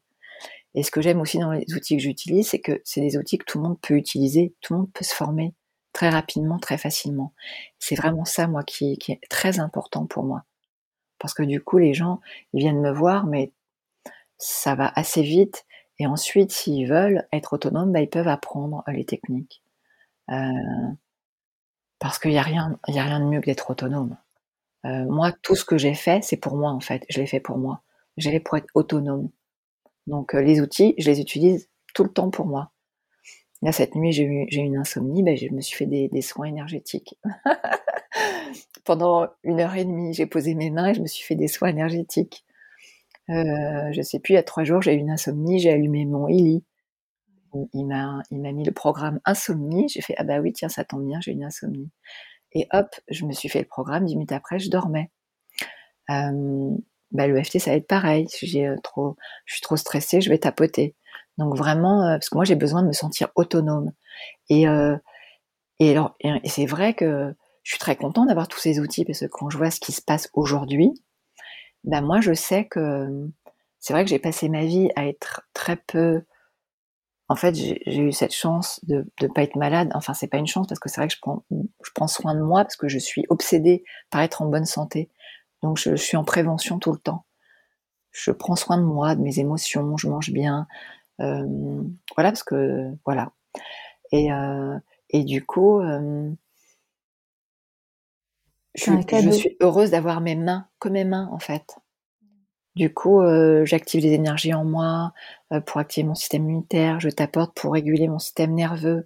Et 0.75 0.83
ce 0.83 0.91
que 0.91 1.01
j'aime 1.01 1.19
aussi 1.21 1.39
dans 1.39 1.51
les 1.51 1.65
outils 1.73 1.97
que 1.97 2.03
j'utilise, 2.03 2.49
c'est 2.49 2.59
que 2.59 2.81
c'est 2.85 3.01
des 3.01 3.17
outils 3.17 3.37
que 3.37 3.45
tout 3.45 3.57
le 3.59 3.67
monde 3.67 3.79
peut 3.81 3.95
utiliser, 3.95 4.53
tout 4.61 4.73
le 4.73 4.79
monde 4.79 4.91
peut 4.93 5.03
se 5.03 5.13
former 5.13 5.53
très 5.93 6.09
rapidement, 6.09 6.59
très 6.59 6.77
facilement. 6.77 7.33
C'est 7.79 7.95
vraiment 7.95 8.25
ça, 8.25 8.47
moi, 8.47 8.63
qui, 8.63 8.93
est 8.93 9.29
très 9.29 9.59
important 9.59 10.05
pour 10.05 10.23
moi 10.23 10.43
parce 11.21 11.33
que 11.35 11.43
du 11.43 11.61
coup 11.61 11.77
les 11.77 11.93
gens 11.93 12.19
ils 12.51 12.61
viennent 12.61 12.81
me 12.81 12.91
voir, 12.91 13.25
mais 13.27 13.53
ça 14.37 14.75
va 14.75 14.91
assez 14.95 15.21
vite. 15.21 15.65
Et 15.99 16.07
ensuite, 16.07 16.51
s'ils 16.51 16.87
veulent 16.89 17.27
être 17.31 17.53
autonomes, 17.53 17.91
bah, 17.91 18.01
ils 18.01 18.09
peuvent 18.09 18.27
apprendre 18.27 18.83
les 18.87 19.05
techniques. 19.05 19.61
Euh, 20.31 20.35
parce 22.01 22.17
qu'il 22.17 22.31
n'y 22.31 22.39
a 22.39 22.41
rien, 22.41 22.77
a 22.87 22.91
rien 22.91 23.19
de 23.19 23.25
mieux 23.25 23.39
que 23.39 23.45
d'être 23.45 23.69
autonome. 23.69 24.17
Euh, 24.85 25.05
moi, 25.05 25.31
tout 25.43 25.55
ce 25.55 25.63
que 25.63 25.77
j'ai 25.77 25.93
fait, 25.93 26.23
c'est 26.23 26.35
pour 26.35 26.57
moi 26.57 26.71
en 26.71 26.79
fait. 26.79 27.05
Je 27.09 27.21
l'ai 27.21 27.27
fait 27.27 27.39
pour 27.39 27.59
moi. 27.59 27.83
J'ai 28.17 28.39
pour 28.39 28.57
être 28.57 28.67
autonome. 28.73 29.29
Donc 30.07 30.33
euh, 30.33 30.41
les 30.41 30.59
outils, 30.61 30.95
je 30.97 31.09
les 31.09 31.21
utilise 31.21 31.69
tout 31.93 32.03
le 32.03 32.11
temps 32.11 32.31
pour 32.31 32.47
moi. 32.47 32.71
Là, 33.61 33.71
cette 33.71 33.93
nuit, 33.93 34.11
j'ai 34.11 34.23
eu, 34.23 34.47
une 34.51 34.77
insomnie, 34.77 35.21
ben, 35.21 35.37
je 35.37 35.47
me 35.49 35.61
suis 35.61 35.77
fait 35.77 35.85
des, 35.85 36.21
soins 36.23 36.47
énergétiques. 36.47 37.19
Pendant 38.83 39.27
une 39.43 39.59
heure 39.59 39.75
et 39.75 39.85
demie, 39.85 40.15
j'ai 40.15 40.25
posé 40.25 40.55
mes 40.55 40.71
mains 40.71 40.89
et 40.89 40.93
je 40.95 41.01
me 41.01 41.05
suis 41.05 41.23
fait 41.23 41.35
des 41.35 41.47
soins 41.47 41.69
énergétiques. 41.69 42.43
Euh, 43.29 43.91
je 43.91 44.01
sais 44.01 44.19
plus, 44.19 44.33
il 44.33 44.35
y 44.37 44.39
a 44.39 44.43
trois 44.43 44.63
jours, 44.63 44.81
j'ai 44.81 44.95
eu 44.95 44.97
une 44.97 45.11
insomnie, 45.11 45.59
j'ai 45.59 45.69
allumé 45.71 46.05
mon 46.05 46.27
Illy. 46.27 46.63
Il 47.73 47.85
m'a, 47.85 48.21
il 48.31 48.41
m'a 48.41 48.51
mis 48.51 48.63
le 48.63 48.71
programme 48.71 49.19
insomnie. 49.25 49.89
J'ai 49.89 50.01
fait, 50.01 50.15
ah 50.17 50.23
bah 50.23 50.39
oui, 50.39 50.53
tiens, 50.53 50.69
ça 50.69 50.83
tombe 50.85 51.05
bien, 51.05 51.19
j'ai 51.21 51.31
une 51.31 51.43
insomnie. 51.43 51.89
Et 52.53 52.67
hop, 52.73 52.87
je 53.09 53.25
me 53.25 53.33
suis 53.33 53.49
fait 53.49 53.59
le 53.59 53.67
programme. 53.67 54.05
Dix 54.05 54.15
minutes 54.15 54.31
après, 54.31 54.59
je 54.59 54.69
dormais. 54.69 55.11
Euh, 56.09 56.69
bah, 57.11 57.27
le 57.27 57.41
FT, 57.43 57.59
ça 57.59 57.71
va 57.71 57.77
être 57.77 57.87
pareil. 57.87 58.27
J'ai 58.41 58.67
euh, 58.67 58.77
trop, 58.83 59.15
je 59.45 59.55
suis 59.55 59.61
trop 59.61 59.77
stressée, 59.77 60.21
je 60.21 60.29
vais 60.29 60.37
tapoter. 60.37 60.95
Donc 61.37 61.55
vraiment, 61.57 62.03
euh, 62.03 62.13
parce 62.13 62.29
que 62.29 62.35
moi, 62.35 62.45
j'ai 62.45 62.55
besoin 62.55 62.81
de 62.83 62.87
me 62.87 62.93
sentir 62.93 63.29
autonome. 63.35 63.91
Et, 64.49 64.67
euh, 64.67 64.95
et 65.79 65.91
alors, 65.91 66.15
et 66.21 66.49
c'est 66.49 66.65
vrai 66.65 66.93
que 66.93 67.33
je 67.63 67.71
suis 67.71 67.79
très 67.79 67.95
contente 67.95 68.27
d'avoir 68.27 68.47
tous 68.47 68.59
ces 68.59 68.79
outils 68.79 69.05
parce 69.05 69.19
que 69.21 69.25
quand 69.27 69.49
je 69.49 69.57
vois 69.57 69.71
ce 69.71 69.79
qui 69.79 69.91
se 69.91 70.01
passe 70.01 70.29
aujourd'hui, 70.33 70.91
ben 71.83 72.01
moi 72.01 72.21
je 72.21 72.33
sais 72.33 72.65
que 72.65 73.07
c'est 73.79 73.93
vrai 73.93 74.03
que 74.03 74.09
j'ai 74.09 74.19
passé 74.19 74.49
ma 74.49 74.65
vie 74.65 74.89
à 74.95 75.07
être 75.07 75.43
très 75.53 75.77
peu. 75.77 76.23
En 77.31 77.37
fait, 77.37 77.55
j'ai 77.55 77.97
eu 77.97 78.11
cette 78.11 78.33
chance 78.33 78.81
de 78.83 79.09
ne 79.21 79.27
pas 79.29 79.43
être 79.43 79.55
malade. 79.55 79.89
Enfin, 79.93 80.13
c'est 80.13 80.27
pas 80.27 80.37
une 80.37 80.47
chance 80.47 80.67
parce 80.67 80.81
que 80.81 80.89
c'est 80.89 80.99
vrai 80.99 81.07
que 81.07 81.13
je 81.13 81.19
prends, 81.21 81.45
je 81.49 81.89
prends 81.95 82.09
soin 82.09 82.35
de 82.35 82.41
moi 82.41 82.65
parce 82.65 82.75
que 82.75 82.89
je 82.89 82.97
suis 82.97 83.23
obsédée 83.29 83.85
par 84.09 84.19
être 84.19 84.41
en 84.41 84.47
bonne 84.47 84.65
santé. 84.65 85.09
Donc, 85.63 85.77
je, 85.77 85.95
suis 85.95 86.17
en 86.17 86.25
prévention 86.25 86.77
tout 86.77 86.91
le 86.91 86.97
temps. 86.97 87.23
Je 88.11 88.31
prends 88.31 88.57
soin 88.57 88.77
de 88.77 88.83
moi, 88.83 89.15
de 89.15 89.21
mes 89.21 89.39
émotions, 89.39 89.95
je 89.95 90.09
mange 90.09 90.31
bien. 90.31 90.67
Euh, 91.21 91.81
voilà, 92.17 92.31
parce 92.31 92.43
que 92.43 92.89
voilà. 93.05 93.31
Et, 94.11 94.33
euh, 94.33 94.77
et 95.09 95.23
du 95.23 95.45
coup, 95.45 95.79
euh, 95.79 96.29
je, 98.75 99.31
suis 99.31 99.55
heureuse 99.61 99.91
d'avoir 99.91 100.19
mes 100.19 100.35
mains, 100.35 100.67
comme 100.79 100.93
mes 100.93 101.05
mains 101.05 101.29
en 101.31 101.39
fait. 101.39 101.77
Du 102.75 102.93
coup, 102.93 103.19
euh, 103.21 103.65
j'active 103.65 104.01
des 104.01 104.13
énergies 104.13 104.53
en 104.53 104.63
moi 104.63 105.11
euh, 105.51 105.59
pour 105.59 105.79
activer 105.81 106.07
mon 106.07 106.15
système 106.15 106.43
immunitaire, 106.43 106.99
je 107.01 107.09
t'apporte 107.09 107.53
pour 107.53 107.73
réguler 107.73 108.07
mon 108.07 108.19
système 108.19 108.53
nerveux. 108.53 109.05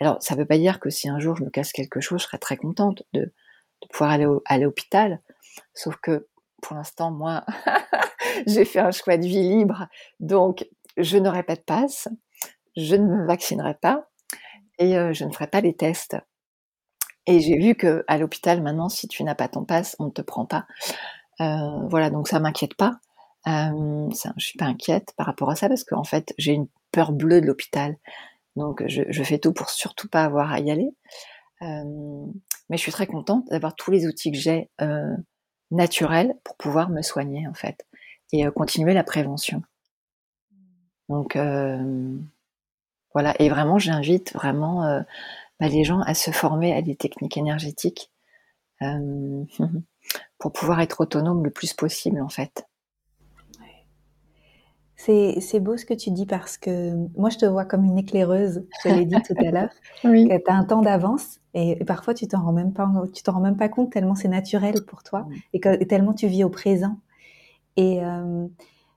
Alors, 0.00 0.22
ça 0.22 0.34
ne 0.34 0.40
veut 0.40 0.46
pas 0.46 0.58
dire 0.58 0.80
que 0.80 0.90
si 0.90 1.08
un 1.08 1.20
jour 1.20 1.36
je 1.36 1.44
me 1.44 1.50
casse 1.50 1.72
quelque 1.72 2.00
chose, 2.00 2.20
je 2.22 2.26
serais 2.26 2.38
très 2.38 2.56
contente 2.56 3.02
de, 3.14 3.22
de 3.22 3.88
pouvoir 3.92 4.10
aller 4.12 4.26
à 4.46 4.58
l'hôpital. 4.58 5.20
Sauf 5.74 5.96
que 6.02 6.28
pour 6.62 6.76
l'instant, 6.76 7.10
moi, 7.10 7.44
j'ai 8.46 8.64
fait 8.64 8.80
un 8.80 8.92
choix 8.92 9.16
de 9.16 9.24
vie 9.26 9.48
libre, 9.48 9.88
donc 10.20 10.68
je 10.96 11.18
n'aurai 11.18 11.42
pas 11.42 11.56
de 11.56 11.62
passe, 11.62 12.08
je 12.76 12.96
ne 12.96 13.06
me 13.06 13.26
vaccinerai 13.26 13.74
pas 13.74 14.08
et 14.78 14.98
euh, 14.98 15.12
je 15.14 15.24
ne 15.24 15.32
ferai 15.32 15.48
pas 15.48 15.60
les 15.62 15.74
tests. 15.74 16.16
Et 17.26 17.40
j'ai 17.40 17.58
vu 17.58 17.74
que 17.74 18.04
à 18.08 18.18
l'hôpital 18.18 18.62
maintenant, 18.62 18.88
si 18.88 19.06
tu 19.08 19.22
n'as 19.24 19.34
pas 19.34 19.48
ton 19.48 19.64
passe, 19.64 19.94
on 19.98 20.06
ne 20.06 20.10
te 20.10 20.22
prend 20.22 20.46
pas. 20.46 20.66
Euh, 21.40 21.86
voilà, 21.88 22.10
donc 22.10 22.28
ça 22.28 22.40
m'inquiète 22.40 22.74
pas. 22.74 23.00
Euh, 23.46 24.10
ça, 24.12 24.32
je 24.36 24.44
suis 24.44 24.58
pas 24.58 24.66
inquiète 24.66 25.14
par 25.16 25.26
rapport 25.26 25.50
à 25.50 25.56
ça 25.56 25.68
parce 25.68 25.84
qu'en 25.84 26.04
fait, 26.04 26.34
j'ai 26.38 26.52
une 26.52 26.68
peur 26.92 27.12
bleue 27.12 27.40
de 27.40 27.46
l'hôpital. 27.46 27.96
Donc 28.56 28.82
je, 28.86 29.22
fais 29.22 29.38
tout 29.38 29.52
pour 29.52 29.70
surtout 29.70 30.08
pas 30.08 30.24
avoir 30.24 30.52
à 30.52 30.60
y 30.60 30.70
aller. 30.70 30.90
Euh, 31.62 32.26
mais 32.68 32.76
je 32.76 32.82
suis 32.82 32.92
très 32.92 33.06
contente 33.06 33.46
d'avoir 33.50 33.74
tous 33.74 33.90
les 33.90 34.06
outils 34.06 34.32
que 34.32 34.38
j'ai 34.38 34.70
euh, 34.80 35.14
naturels 35.70 36.34
pour 36.44 36.56
pouvoir 36.56 36.90
me 36.90 37.02
soigner 37.02 37.46
en 37.46 37.54
fait 37.54 37.86
et 38.32 38.46
continuer 38.54 38.94
la 38.94 39.04
prévention. 39.04 39.62
Donc 41.08 41.36
voilà, 43.12 43.34
et 43.40 43.48
vraiment 43.48 43.78
j'invite 43.78 44.32
vraiment 44.34 45.02
bah, 45.58 45.68
les 45.68 45.82
gens 45.82 46.00
à 46.02 46.14
se 46.14 46.30
former 46.30 46.72
à 46.72 46.82
des 46.82 46.94
techniques 46.94 47.36
énergétiques 47.36 48.12
pour 50.38 50.52
pouvoir 50.52 50.80
être 50.80 51.00
autonome 51.00 51.44
le 51.44 51.50
plus 51.50 51.74
possible 51.74 52.20
en 52.20 52.28
fait. 52.28 52.66
C'est 55.02 55.60
beau 55.60 55.78
ce 55.78 55.86
que 55.86 55.94
tu 55.94 56.10
dis 56.10 56.26
parce 56.26 56.58
que 56.58 56.94
moi 57.16 57.30
je 57.30 57.38
te 57.38 57.46
vois 57.46 57.64
comme 57.64 57.84
une 57.84 57.96
éclaireuse, 57.96 58.66
je 58.84 58.90
l'ai 58.90 59.06
dit 59.06 59.16
tout 59.22 59.34
à 59.38 59.50
l'heure, 59.50 59.70
oui. 60.04 60.28
que 60.28 60.36
tu 60.36 60.50
as 60.50 60.54
un 60.54 60.64
temps 60.64 60.82
d'avance 60.82 61.40
et, 61.54 61.82
parfois 61.86 62.12
tu 62.12 62.28
t'en 62.28 62.42
rends 62.42 62.52
même 62.52 62.74
pas 62.74 62.86
tu 63.14 63.22
t'en 63.22 63.32
rends 63.32 63.40
même 63.40 63.56
pas 63.56 63.70
compte 63.70 63.90
tellement 63.90 64.14
c'est 64.14 64.28
naturel 64.28 64.84
pour 64.86 65.02
toi 65.02 65.26
et, 65.54 65.60
que, 65.60 65.82
tellement 65.84 66.12
tu 66.12 66.26
vis 66.26 66.44
au 66.44 66.50
présent. 66.50 66.98
Et, 67.76 68.04
euh, 68.04 68.46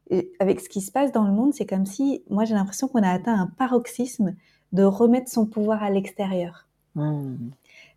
et, 0.09 0.29
avec 0.39 0.59
ce 0.59 0.67
qui 0.67 0.81
se 0.81 0.91
passe 0.91 1.13
dans 1.13 1.23
le 1.23 1.31
monde, 1.31 1.53
c'est 1.53 1.65
comme 1.65 1.85
si 1.85 2.23
moi 2.29 2.43
j'ai 2.43 2.53
l'impression 2.53 2.89
qu'on 2.89 3.03
a 3.03 3.09
atteint 3.09 3.39
un 3.39 3.47
paroxysme 3.47 4.35
de 4.73 4.83
remettre 4.83 5.31
son 5.31 5.45
pouvoir 5.45 5.83
à 5.83 5.89
l'extérieur. 5.89 6.67
Mmh. 6.95 7.35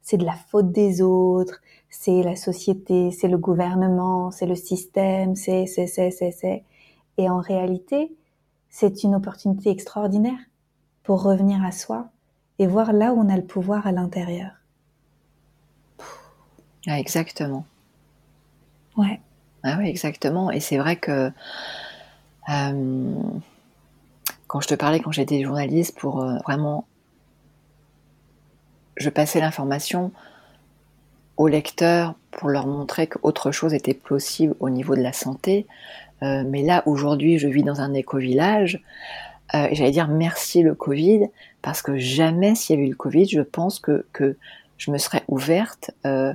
C'est 0.03 0.17
de 0.17 0.25
la 0.25 0.37
faute 0.51 0.71
des 0.71 1.03
autres, 1.03 1.61
c'est 1.99 2.23
la 2.23 2.37
société, 2.37 3.11
c'est 3.11 3.29
le 3.29 3.39
gouvernement, 3.39 4.31
c'est 4.31 4.47
le 4.47 4.55
système, 4.55 5.35
c'est, 5.35 5.67
c'est, 5.67 5.87
c'est, 5.87 6.11
c'est, 6.11 6.31
c'est. 6.31 6.63
Et 7.19 7.29
en 7.29 7.41
réalité, 7.41 8.13
c'est 8.69 9.03
une 9.03 9.15
opportunité 9.15 9.71
extraordinaire 9.71 10.39
pour 11.03 11.23
revenir 11.23 11.65
à 11.65 11.73
soi 11.73 12.09
et 12.59 12.67
voir 12.67 12.93
là 12.93 13.13
où 13.13 13.21
on 13.21 13.29
a 13.29 13.37
le 13.37 13.45
pouvoir 13.45 13.87
à 13.87 13.93
l'intérieur. 13.93 14.51
Ah, 16.87 17.01
exactement. 17.01 17.65
Ouais. 18.97 19.21
Ah 19.63 19.77
oui, 19.79 19.89
exactement. 19.89 20.51
Et 20.51 20.61
c'est 20.61 20.79
vrai 20.79 20.97
que 20.97 21.33
euh, 22.51 23.15
quand 24.47 24.61
je 24.61 24.69
te 24.69 24.75
parlais, 24.75 25.01
quand 25.01 25.13
j'étais 25.13 25.43
journaliste, 25.43 25.99
pour 25.99 26.23
euh, 26.23 26.37
vraiment, 26.45 26.87
je 28.97 29.09
passais 29.09 29.41
l'information 29.41 30.13
aux 31.37 31.49
lecteurs 31.49 32.15
pour 32.31 32.49
leur 32.49 32.67
montrer 32.67 33.07
qu'autre 33.07 33.51
chose 33.51 33.75
était 33.75 33.95
possible 33.95 34.55
au 34.61 34.71
niveau 34.71 34.95
de 34.95 35.03
la 35.03 35.13
santé. 35.13 35.67
Euh, 36.23 36.45
mais 36.47 36.63
là, 36.63 36.83
aujourd'hui, 36.87 37.39
je 37.39 37.49
vis 37.49 37.63
dans 37.63 37.81
un 37.81 37.93
éco-village. 37.95 38.83
Euh, 39.55 39.69
J'allais 39.73 39.91
dire 39.91 40.09
merci 40.09 40.63
le 40.63 40.75
Covid, 40.75 41.29
parce 41.63 41.83
que 41.83 41.97
jamais 41.97 42.55
s'il 42.55 42.77
y 42.77 42.79
avait 42.79 42.89
eu 42.89 42.91
le 42.91 42.97
Covid, 42.97 43.27
je 43.27 43.41
pense 43.41 43.79
que, 43.79 44.07
que 44.13 44.37
je 44.79 44.91
me 44.91 44.99
serais 44.99 45.23
ouverte 45.29 45.91
euh, 46.05 46.33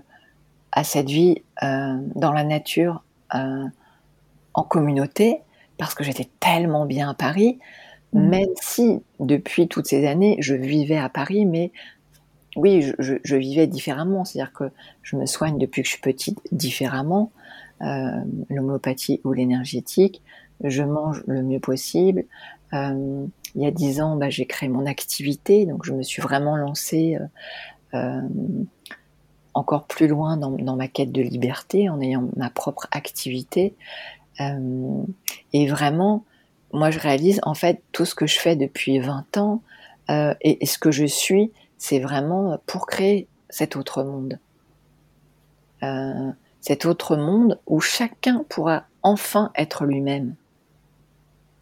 à 0.71 0.83
cette 0.83 1.09
vie 1.09 1.43
dans 1.61 2.31
la 2.33 2.43
nature, 2.43 3.03
en 3.31 4.63
communauté, 4.63 5.41
parce 5.77 5.93
que 5.93 6.03
j'étais 6.03 6.27
tellement 6.39 6.85
bien 6.85 7.09
à 7.09 7.13
Paris, 7.13 7.59
mmh. 8.13 8.27
même 8.27 8.49
si 8.59 9.01
depuis 9.19 9.67
toutes 9.67 9.85
ces 9.85 10.07
années, 10.07 10.37
je 10.39 10.55
vivais 10.55 10.97
à 10.97 11.09
Paris, 11.09 11.45
mais 11.45 11.71
oui, 12.57 12.91
je, 12.99 13.35
vivais 13.35 13.67
différemment, 13.67 14.25
c'est-à-dire 14.25 14.53
que 14.53 14.71
je 15.03 15.15
me 15.15 15.25
soigne 15.25 15.57
depuis 15.57 15.83
que 15.83 15.87
je 15.87 15.93
suis 15.93 16.01
petite 16.01 16.39
différemment, 16.51 17.31
euh, 17.81 18.11
l'homéopathie 18.49 19.21
ou 19.23 19.31
l'énergétique, 19.31 20.21
je 20.63 20.83
mange 20.83 21.23
le 21.27 21.43
mieux 21.43 21.59
possible. 21.59 22.25
Euh, 22.73 23.25
il 23.55 23.61
y 23.61 23.65
a 23.65 23.71
dix 23.71 24.01
ans, 24.01 24.17
bah, 24.17 24.29
j'ai 24.29 24.45
créé 24.45 24.69
mon 24.69 24.85
activité, 24.85 25.65
donc 25.65 25.85
je 25.85 25.93
me 25.93 26.03
suis 26.03 26.21
vraiment 26.21 26.57
lancée 26.57 27.17
euh, 27.93 28.21
encore 29.53 29.87
plus 29.87 30.07
loin 30.07 30.35
dans, 30.37 30.75
ma 30.75 30.87
quête 30.87 31.11
de 31.11 31.21
liberté 31.21 31.89
en 31.89 32.01
ayant 32.01 32.29
ma 32.35 32.49
propre 32.49 32.87
activité. 32.91 33.75
et 35.53 35.67
vraiment, 35.67 36.25
moi 36.73 36.89
je 36.89 36.99
réalise 36.99 37.39
en 37.43 37.53
fait 37.53 37.81
tout 37.91 38.05
ce 38.05 38.15
que 38.15 38.25
je 38.25 38.39
fais 38.39 38.55
depuis 38.55 38.99
20 38.99 39.37
ans 39.37 39.61
et 40.09 40.65
ce 40.65 40.77
que 40.77 40.91
je 40.91 41.05
suis, 41.05 41.51
c'est 41.81 41.99
vraiment 41.99 42.59
pour 42.67 42.85
créer 42.85 43.27
cet 43.49 43.75
autre 43.75 44.03
monde. 44.03 44.37
Euh, 45.81 46.31
cet 46.59 46.85
autre 46.85 47.15
monde 47.15 47.59
où 47.65 47.79
chacun 47.79 48.45
pourra 48.47 48.83
enfin 49.01 49.51
être 49.55 49.85
lui-même. 49.85 50.35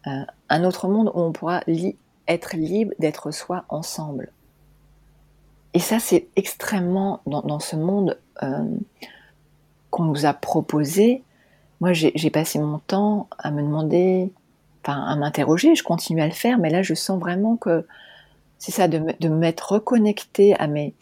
Euh, 0.06 0.24
un 0.50 0.64
autre 0.64 0.88
monde 0.88 1.10
où 1.14 1.20
on 1.20 1.32
pourra 1.32 1.62
être 2.28 2.54
libre 2.54 2.92
d'être 2.98 3.30
soi 3.30 3.64
ensemble. 3.70 4.30
Et 5.72 5.78
ça, 5.78 5.98
c'est 5.98 6.28
extrêmement, 6.36 7.22
dans, 7.24 7.58
ce 7.58 7.76
monde 7.76 8.18
euh, 8.42 8.76
qu'on 9.88 10.04
nous 10.04 10.26
a 10.26 10.34
proposé, 10.34 11.22
moi 11.80 11.94
j'ai 11.94 12.30
passé 12.30 12.58
mon 12.58 12.78
temps 12.78 13.26
à 13.38 13.50
me 13.50 13.62
demander, 13.62 14.30
enfin 14.84 15.02
à 15.02 15.16
m'interroger, 15.16 15.74
je 15.74 15.82
continue 15.82 16.20
à 16.20 16.26
le 16.26 16.34
faire, 16.34 16.58
mais 16.58 16.68
là 16.68 16.82
je 16.82 16.92
sens 16.92 17.18
vraiment 17.18 17.56
que 17.56 17.86
c'est 18.60 18.72
ça, 18.72 18.86
de, 18.86 19.02
de 19.18 19.28
m'être 19.28 19.72
reconnecté 19.72 20.54
à 20.54 20.68
mes, 20.68 20.94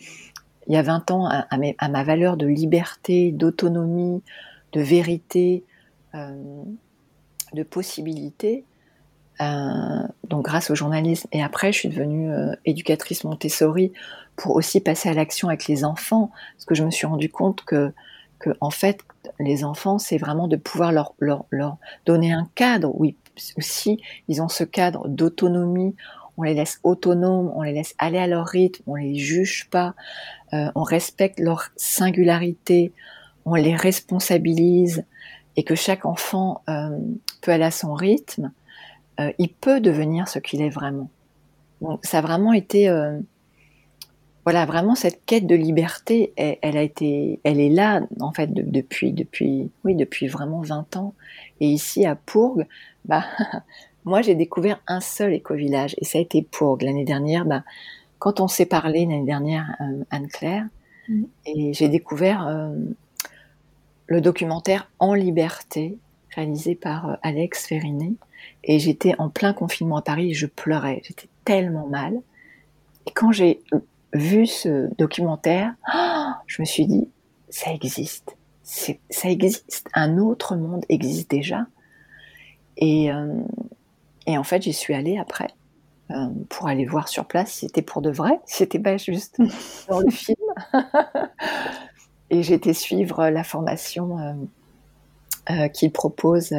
il 0.68 0.74
y 0.74 0.76
a 0.76 0.82
20 0.82 1.10
ans, 1.10 1.26
à, 1.26 1.88
ma 1.88 2.04
valeur 2.04 2.36
de 2.36 2.46
liberté, 2.46 3.32
d'autonomie, 3.32 4.22
de 4.72 4.80
vérité, 4.80 5.64
euh, 6.14 6.62
de 7.54 7.62
possibilité. 7.62 8.64
Euh, 9.40 10.02
donc 10.24 10.44
grâce 10.44 10.70
au 10.70 10.74
journalisme. 10.74 11.28
Et 11.32 11.42
après, 11.42 11.72
je 11.72 11.78
suis 11.78 11.88
devenue 11.88 12.30
euh, 12.30 12.54
éducatrice 12.64 13.24
Montessori 13.24 13.92
pour 14.36 14.56
aussi 14.56 14.80
passer 14.80 15.08
à 15.08 15.14
l'action 15.14 15.48
avec 15.48 15.66
les 15.68 15.84
enfants, 15.84 16.30
parce 16.54 16.64
que 16.64 16.74
je 16.74 16.84
me 16.84 16.90
suis 16.90 17.06
rendu 17.06 17.30
compte 17.30 17.64
que, 17.64 17.92
que 18.38 18.50
en 18.60 18.70
fait, 18.70 19.00
les 19.40 19.64
enfants, 19.64 19.98
c'est 19.98 20.18
vraiment 20.18 20.48
de 20.48 20.56
pouvoir 20.56 20.92
leur, 20.92 21.14
leur, 21.18 21.44
leur 21.50 21.76
donner 22.04 22.32
un 22.32 22.48
cadre. 22.54 22.92
Oui, 22.94 23.16
aussi, 23.56 24.02
ils 24.28 24.42
ont 24.42 24.48
ce 24.48 24.64
cadre 24.64 25.08
d'autonomie 25.08 25.94
on 26.38 26.44
les 26.44 26.54
laisse 26.54 26.78
autonomes, 26.84 27.52
on 27.54 27.62
les 27.62 27.72
laisse 27.72 27.94
aller 27.98 28.18
à 28.18 28.28
leur 28.28 28.46
rythme, 28.46 28.82
on 28.86 28.94
les 28.94 29.16
juge 29.16 29.68
pas, 29.70 29.94
euh, 30.54 30.70
on 30.76 30.84
respecte 30.84 31.40
leur 31.40 31.64
singularité, 31.76 32.92
on 33.44 33.54
les 33.54 33.74
responsabilise 33.74 35.04
et 35.56 35.64
que 35.64 35.74
chaque 35.74 36.06
enfant 36.06 36.62
euh, 36.68 36.96
peut 37.42 37.50
aller 37.50 37.64
à 37.64 37.72
son 37.72 37.92
rythme, 37.92 38.52
euh, 39.18 39.32
il 39.38 39.52
peut 39.52 39.80
devenir 39.80 40.28
ce 40.28 40.38
qu'il 40.38 40.62
est 40.62 40.70
vraiment. 40.70 41.10
Donc 41.80 42.00
ça 42.04 42.18
a 42.18 42.20
vraiment 42.20 42.52
été, 42.52 42.88
voilà, 44.44 44.66
vraiment 44.66 44.96
cette 44.96 45.24
quête 45.26 45.46
de 45.46 45.54
liberté, 45.54 46.32
elle, 46.36 46.76
a 46.76 46.82
été, 46.82 47.38
elle 47.44 47.60
est 47.60 47.68
là 47.68 48.00
en 48.18 48.32
fait 48.32 48.52
depuis, 48.52 49.12
depuis, 49.12 49.70
oui, 49.84 49.94
depuis 49.94 50.26
vraiment 50.26 50.60
20 50.60 50.96
ans. 50.96 51.14
Et 51.60 51.68
ici 51.68 52.04
à 52.04 52.16
Pourgue, 52.16 52.66
bah 53.04 53.24
Moi, 54.08 54.22
j'ai 54.22 54.34
découvert 54.34 54.80
un 54.86 55.00
seul 55.00 55.34
éco-village 55.34 55.94
et 55.98 56.06
ça 56.06 56.16
a 56.16 56.22
été 56.22 56.40
pour 56.40 56.78
l'année 56.80 57.04
dernière. 57.04 57.44
Bah, 57.44 57.62
quand 58.18 58.40
on 58.40 58.48
s'est 58.48 58.64
parlé 58.64 59.00
l'année 59.00 59.26
dernière, 59.26 59.76
euh, 59.82 60.02
Anne-Claire, 60.08 60.64
mm. 61.10 61.24
et 61.44 61.74
j'ai 61.74 61.90
découvert 61.90 62.48
euh, 62.48 62.74
le 64.06 64.22
documentaire 64.22 64.90
En 64.98 65.12
liberté, 65.12 65.98
réalisé 66.34 66.74
par 66.74 67.10
euh, 67.10 67.14
Alex 67.22 67.66
Ferriné. 67.66 68.14
Et 68.64 68.78
j'étais 68.78 69.14
en 69.18 69.28
plein 69.28 69.52
confinement 69.52 69.98
à 69.98 70.02
Paris, 70.02 70.30
et 70.30 70.34
je 70.34 70.46
pleurais, 70.46 71.02
j'étais 71.04 71.28
tellement 71.44 71.86
mal. 71.86 72.14
Et 73.06 73.10
quand 73.10 73.30
j'ai 73.30 73.60
vu 74.14 74.46
ce 74.46 74.88
documentaire, 74.96 75.74
je 76.46 76.62
me 76.62 76.64
suis 76.64 76.86
dit, 76.86 77.10
ça 77.50 77.74
existe, 77.74 78.38
ça 78.62 79.28
existe, 79.28 79.90
un 79.92 80.16
autre 80.16 80.56
monde 80.56 80.86
existe 80.88 81.30
déjà. 81.30 81.66
Et, 82.78 83.10
et 84.28 84.36
en 84.36 84.44
fait, 84.44 84.62
j'y 84.62 84.74
suis 84.74 84.92
allée 84.92 85.16
après 85.16 85.48
euh, 86.10 86.26
pour 86.50 86.68
aller 86.68 86.84
voir 86.84 87.08
sur 87.08 87.24
place 87.24 87.50
si 87.50 87.60
c'était 87.60 87.80
pour 87.80 88.02
de 88.02 88.10
vrai, 88.10 88.38
si 88.46 88.58
c'était 88.58 88.78
pas 88.78 88.98
juste 88.98 89.40
dans 89.88 90.00
le 90.00 90.10
film. 90.10 90.36
et 92.30 92.42
j'ai 92.42 92.54
été 92.54 92.74
suivre 92.74 93.30
la 93.30 93.42
formation 93.42 94.18
euh, 94.18 94.34
euh, 95.50 95.68
qu'il 95.68 95.90
propose 95.90 96.54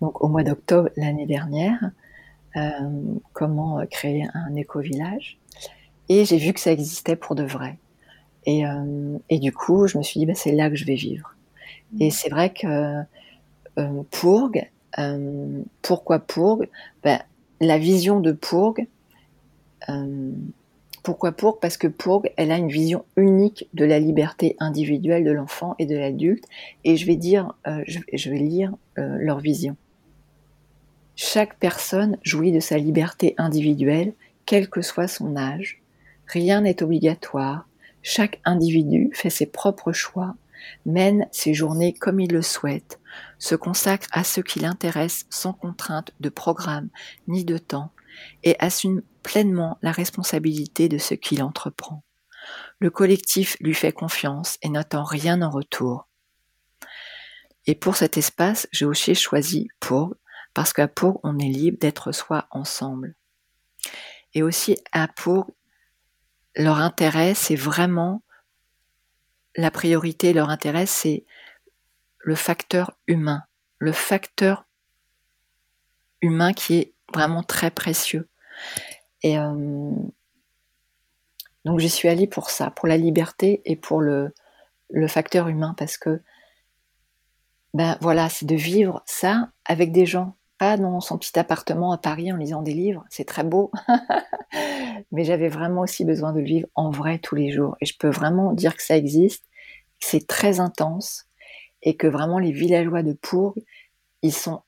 donc 0.00 0.22
au 0.24 0.28
mois 0.28 0.42
d'octobre 0.42 0.90
l'année 0.96 1.26
dernière, 1.26 1.92
comment 3.32 3.86
créer 3.88 4.26
un 4.34 4.56
éco-village. 4.56 5.38
Et 6.08 6.24
j'ai 6.24 6.36
vu 6.36 6.52
que 6.52 6.58
ça 6.58 6.72
existait 6.72 7.14
pour 7.14 7.36
de 7.36 7.44
vrai. 7.44 7.78
Et, 8.44 8.64
et 9.30 9.38
du 9.38 9.52
coup, 9.52 9.86
je 9.86 9.96
me 9.96 10.02
suis 10.02 10.18
dit, 10.18 10.26
bah, 10.26 10.34
c'est 10.34 10.50
là 10.50 10.68
que 10.68 10.74
je 10.74 10.84
vais 10.84 10.96
vivre. 10.96 11.36
Et 12.00 12.10
c'est 12.10 12.28
vrai 12.28 12.52
que 12.52 13.02
Pourgue 14.10 14.68
euh, 14.98 15.62
pourquoi 15.80 16.18
Pourgue 16.18 16.68
ben, 17.02 17.20
La 17.60 17.78
vision 17.78 18.20
de 18.20 18.32
Pourgue, 18.32 18.86
euh, 19.88 20.32
pourquoi 21.02 21.32
Pourgue 21.32 21.58
Parce 21.60 21.76
que 21.76 21.88
Pourgue, 21.88 22.30
elle 22.36 22.52
a 22.52 22.58
une 22.58 22.68
vision 22.68 23.04
unique 23.16 23.68
de 23.74 23.84
la 23.84 23.98
liberté 23.98 24.56
individuelle 24.60 25.24
de 25.24 25.32
l'enfant 25.32 25.74
et 25.78 25.86
de 25.86 25.96
l'adulte. 25.96 26.44
Et 26.84 26.96
je 26.96 27.06
vais 27.06 27.18
euh, 27.66 27.82
je, 27.86 28.30
vais 28.30 28.38
lire 28.38 28.72
leur 28.96 29.40
vision. 29.40 29.76
Chaque 31.16 31.58
personne 31.58 32.18
jouit 32.22 32.52
de 32.52 32.60
sa 32.60 32.78
liberté 32.78 33.34
individuelle, 33.38 34.12
quel 34.46 34.68
que 34.68 34.82
soit 34.82 35.08
son 35.08 35.36
âge. 35.36 35.82
Rien 36.26 36.62
n'est 36.62 36.82
obligatoire. 36.82 37.68
Chaque 38.02 38.40
individu 38.44 39.10
fait 39.12 39.30
ses 39.30 39.46
propres 39.46 39.92
choix, 39.92 40.34
mène 40.86 41.26
ses 41.30 41.54
journées 41.54 41.92
comme 41.92 42.20
il 42.20 42.32
le 42.32 42.42
souhaite, 42.42 42.98
se 43.42 43.56
consacre 43.56 44.06
à 44.12 44.22
ce 44.22 44.40
qui 44.40 44.60
l'intéresse 44.60 45.26
sans 45.28 45.52
contrainte 45.52 46.12
de 46.20 46.28
programme 46.28 46.90
ni 47.26 47.44
de 47.44 47.58
temps, 47.58 47.92
et 48.44 48.54
assume 48.60 49.02
pleinement 49.24 49.78
la 49.82 49.90
responsabilité 49.90 50.88
de 50.88 50.96
ce 50.96 51.14
qu'il 51.14 51.42
entreprend. 51.42 52.04
Le 52.78 52.90
collectif 52.90 53.56
lui 53.58 53.74
fait 53.74 53.90
confiance 53.90 54.58
et 54.62 54.68
n'attend 54.68 55.02
rien 55.02 55.42
en 55.42 55.50
retour. 55.50 56.06
Et 57.66 57.74
pour 57.74 57.96
cet 57.96 58.16
espace, 58.16 58.68
j'ai 58.70 58.84
aussi 58.84 59.16
choisi 59.16 59.68
Pour, 59.80 60.14
parce 60.54 60.72
qu'à 60.72 60.86
Pour, 60.86 61.18
on 61.24 61.36
est 61.40 61.48
libre 61.48 61.78
d'être 61.80 62.12
soi 62.12 62.46
ensemble. 62.52 63.16
Et 64.34 64.44
aussi 64.44 64.76
à 64.92 65.08
Pour, 65.08 65.50
leur 66.54 66.78
intérêt, 66.78 67.34
c'est 67.34 67.56
vraiment 67.56 68.22
la 69.56 69.72
priorité, 69.72 70.32
leur 70.32 70.48
intérêt, 70.48 70.86
c'est 70.86 71.24
le 72.22 72.34
facteur 72.34 72.96
humain, 73.06 73.42
le 73.78 73.92
facteur 73.92 74.64
humain 76.20 76.52
qui 76.52 76.76
est 76.76 76.94
vraiment 77.12 77.42
très 77.42 77.70
précieux. 77.70 78.28
Et 79.22 79.38
euh, 79.38 79.90
donc 81.64 81.78
j'y 81.78 81.90
suis 81.90 82.08
allée 82.08 82.26
pour 82.26 82.50
ça, 82.50 82.70
pour 82.70 82.88
la 82.88 82.96
liberté 82.96 83.60
et 83.64 83.76
pour 83.76 84.00
le, 84.00 84.32
facteur 85.08 85.48
humain, 85.48 85.74
parce 85.76 85.96
que 85.96 86.20
ben 87.74 87.96
voilà, 88.00 88.28
c'est 88.28 88.46
de 88.46 88.54
vivre 88.54 89.02
ça 89.06 89.50
avec 89.64 89.92
des 89.92 90.04
gens, 90.04 90.36
pas 90.58 90.76
dans 90.76 91.00
son 91.00 91.16
petit 91.18 91.38
appartement 91.38 91.92
à 91.92 91.98
Paris 91.98 92.32
en 92.32 92.36
lisant 92.36 92.62
des 92.62 92.74
livres, 92.74 93.04
c'est 93.08 93.24
très 93.24 93.44
beau, 93.44 93.70
mais 95.12 95.24
j'avais 95.24 95.48
vraiment 95.48 95.80
aussi 95.80 96.04
besoin 96.04 96.32
de 96.32 96.40
le 96.40 96.44
vivre 96.44 96.68
en 96.74 96.90
vrai 96.90 97.18
tous 97.18 97.34
les 97.34 97.50
jours. 97.50 97.76
Et 97.80 97.86
je 97.86 97.96
peux 97.96 98.10
vraiment 98.10 98.52
dire 98.52 98.76
que 98.76 98.82
ça 98.82 98.96
existe, 98.96 99.44
c'est 99.98 100.26
très 100.26 100.60
intense, 100.60 101.26
et 101.82 101.96
que 101.96 102.06
vraiment 102.06 102.38
les 102.38 102.52
villageois 102.52 103.02
de 103.02 103.12
Pourgue, 103.12 103.62
ils 104.22 104.34
sont 104.34 104.62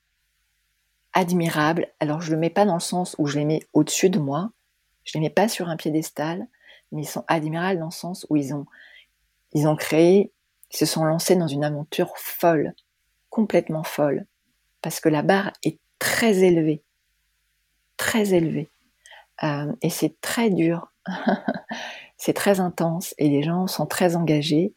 admirables. 1.13 1.87
Alors 1.99 2.21
je 2.21 2.31
le 2.31 2.37
mets 2.37 2.49
pas 2.49 2.65
dans 2.65 2.75
le 2.75 2.79
sens 2.79 3.15
où 3.17 3.27
je 3.27 3.39
les 3.39 3.45
mets 3.45 3.61
au-dessus 3.73 4.09
de 4.09 4.19
moi, 4.19 4.51
je 5.05 5.13
les 5.13 5.21
mets 5.21 5.29
pas 5.29 5.47
sur 5.47 5.69
un 5.69 5.77
piédestal, 5.77 6.47
mais 6.91 7.03
ils 7.03 7.07
sont 7.07 7.23
admirables 7.27 7.79
dans 7.79 7.85
le 7.85 7.91
sens 7.91 8.25
où 8.29 8.35
ils 8.35 8.53
ont, 8.53 8.65
ils 9.53 9.67
créé, 9.77 10.31
ils 10.71 10.77
se 10.77 10.85
sont 10.85 11.05
lancés 11.05 11.35
dans 11.35 11.47
une 11.47 11.63
aventure 11.63 12.11
folle, 12.17 12.73
complètement 13.29 13.83
folle, 13.83 14.25
parce 14.81 14.99
que 14.99 15.09
la 15.09 15.21
barre 15.21 15.53
est 15.63 15.79
très 15.99 16.39
élevée, 16.39 16.83
très 17.97 18.33
élevée, 18.33 18.69
euh, 19.43 19.71
et 19.81 19.89
c'est 19.89 20.19
très 20.21 20.49
dur, 20.49 20.91
c'est 22.17 22.33
très 22.33 22.59
intense, 22.59 23.13
et 23.17 23.29
les 23.29 23.43
gens 23.43 23.67
sont 23.67 23.85
très 23.85 24.15
engagés, 24.15 24.73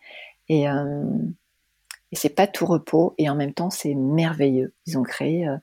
euh, 0.51 1.05
et 2.13 2.17
c'est 2.17 2.31
pas 2.31 2.47
tout 2.47 2.67
repos 2.67 3.15
et 3.19 3.29
en 3.29 3.35
même 3.35 3.55
temps 3.55 3.71
c'est 3.71 3.95
merveilleux. 3.95 4.75
Ils 4.87 4.99
ont 4.99 5.03
créé 5.03 5.47
euh, 5.49 5.57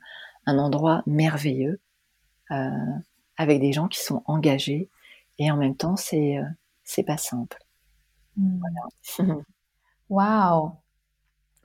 un 0.46 0.58
endroit 0.60 1.04
merveilleux 1.06 1.82
euh, 2.52 2.70
avec 3.38 3.60
des 3.60 3.74
gens 3.74 3.88
qui 3.88 4.02
sont 4.02 4.24
engagés 4.26 4.90
et 5.40 5.52
en 5.52 5.58
même 5.58 5.76
temps 5.76 5.96
c'est 5.96 6.38
euh, 6.38 6.46
c'est 6.84 7.04
pas 7.04 7.18
simple. 7.18 7.58
Mmh. 8.38 8.60
Voilà. 9.18 9.36
Waouh 10.10 10.72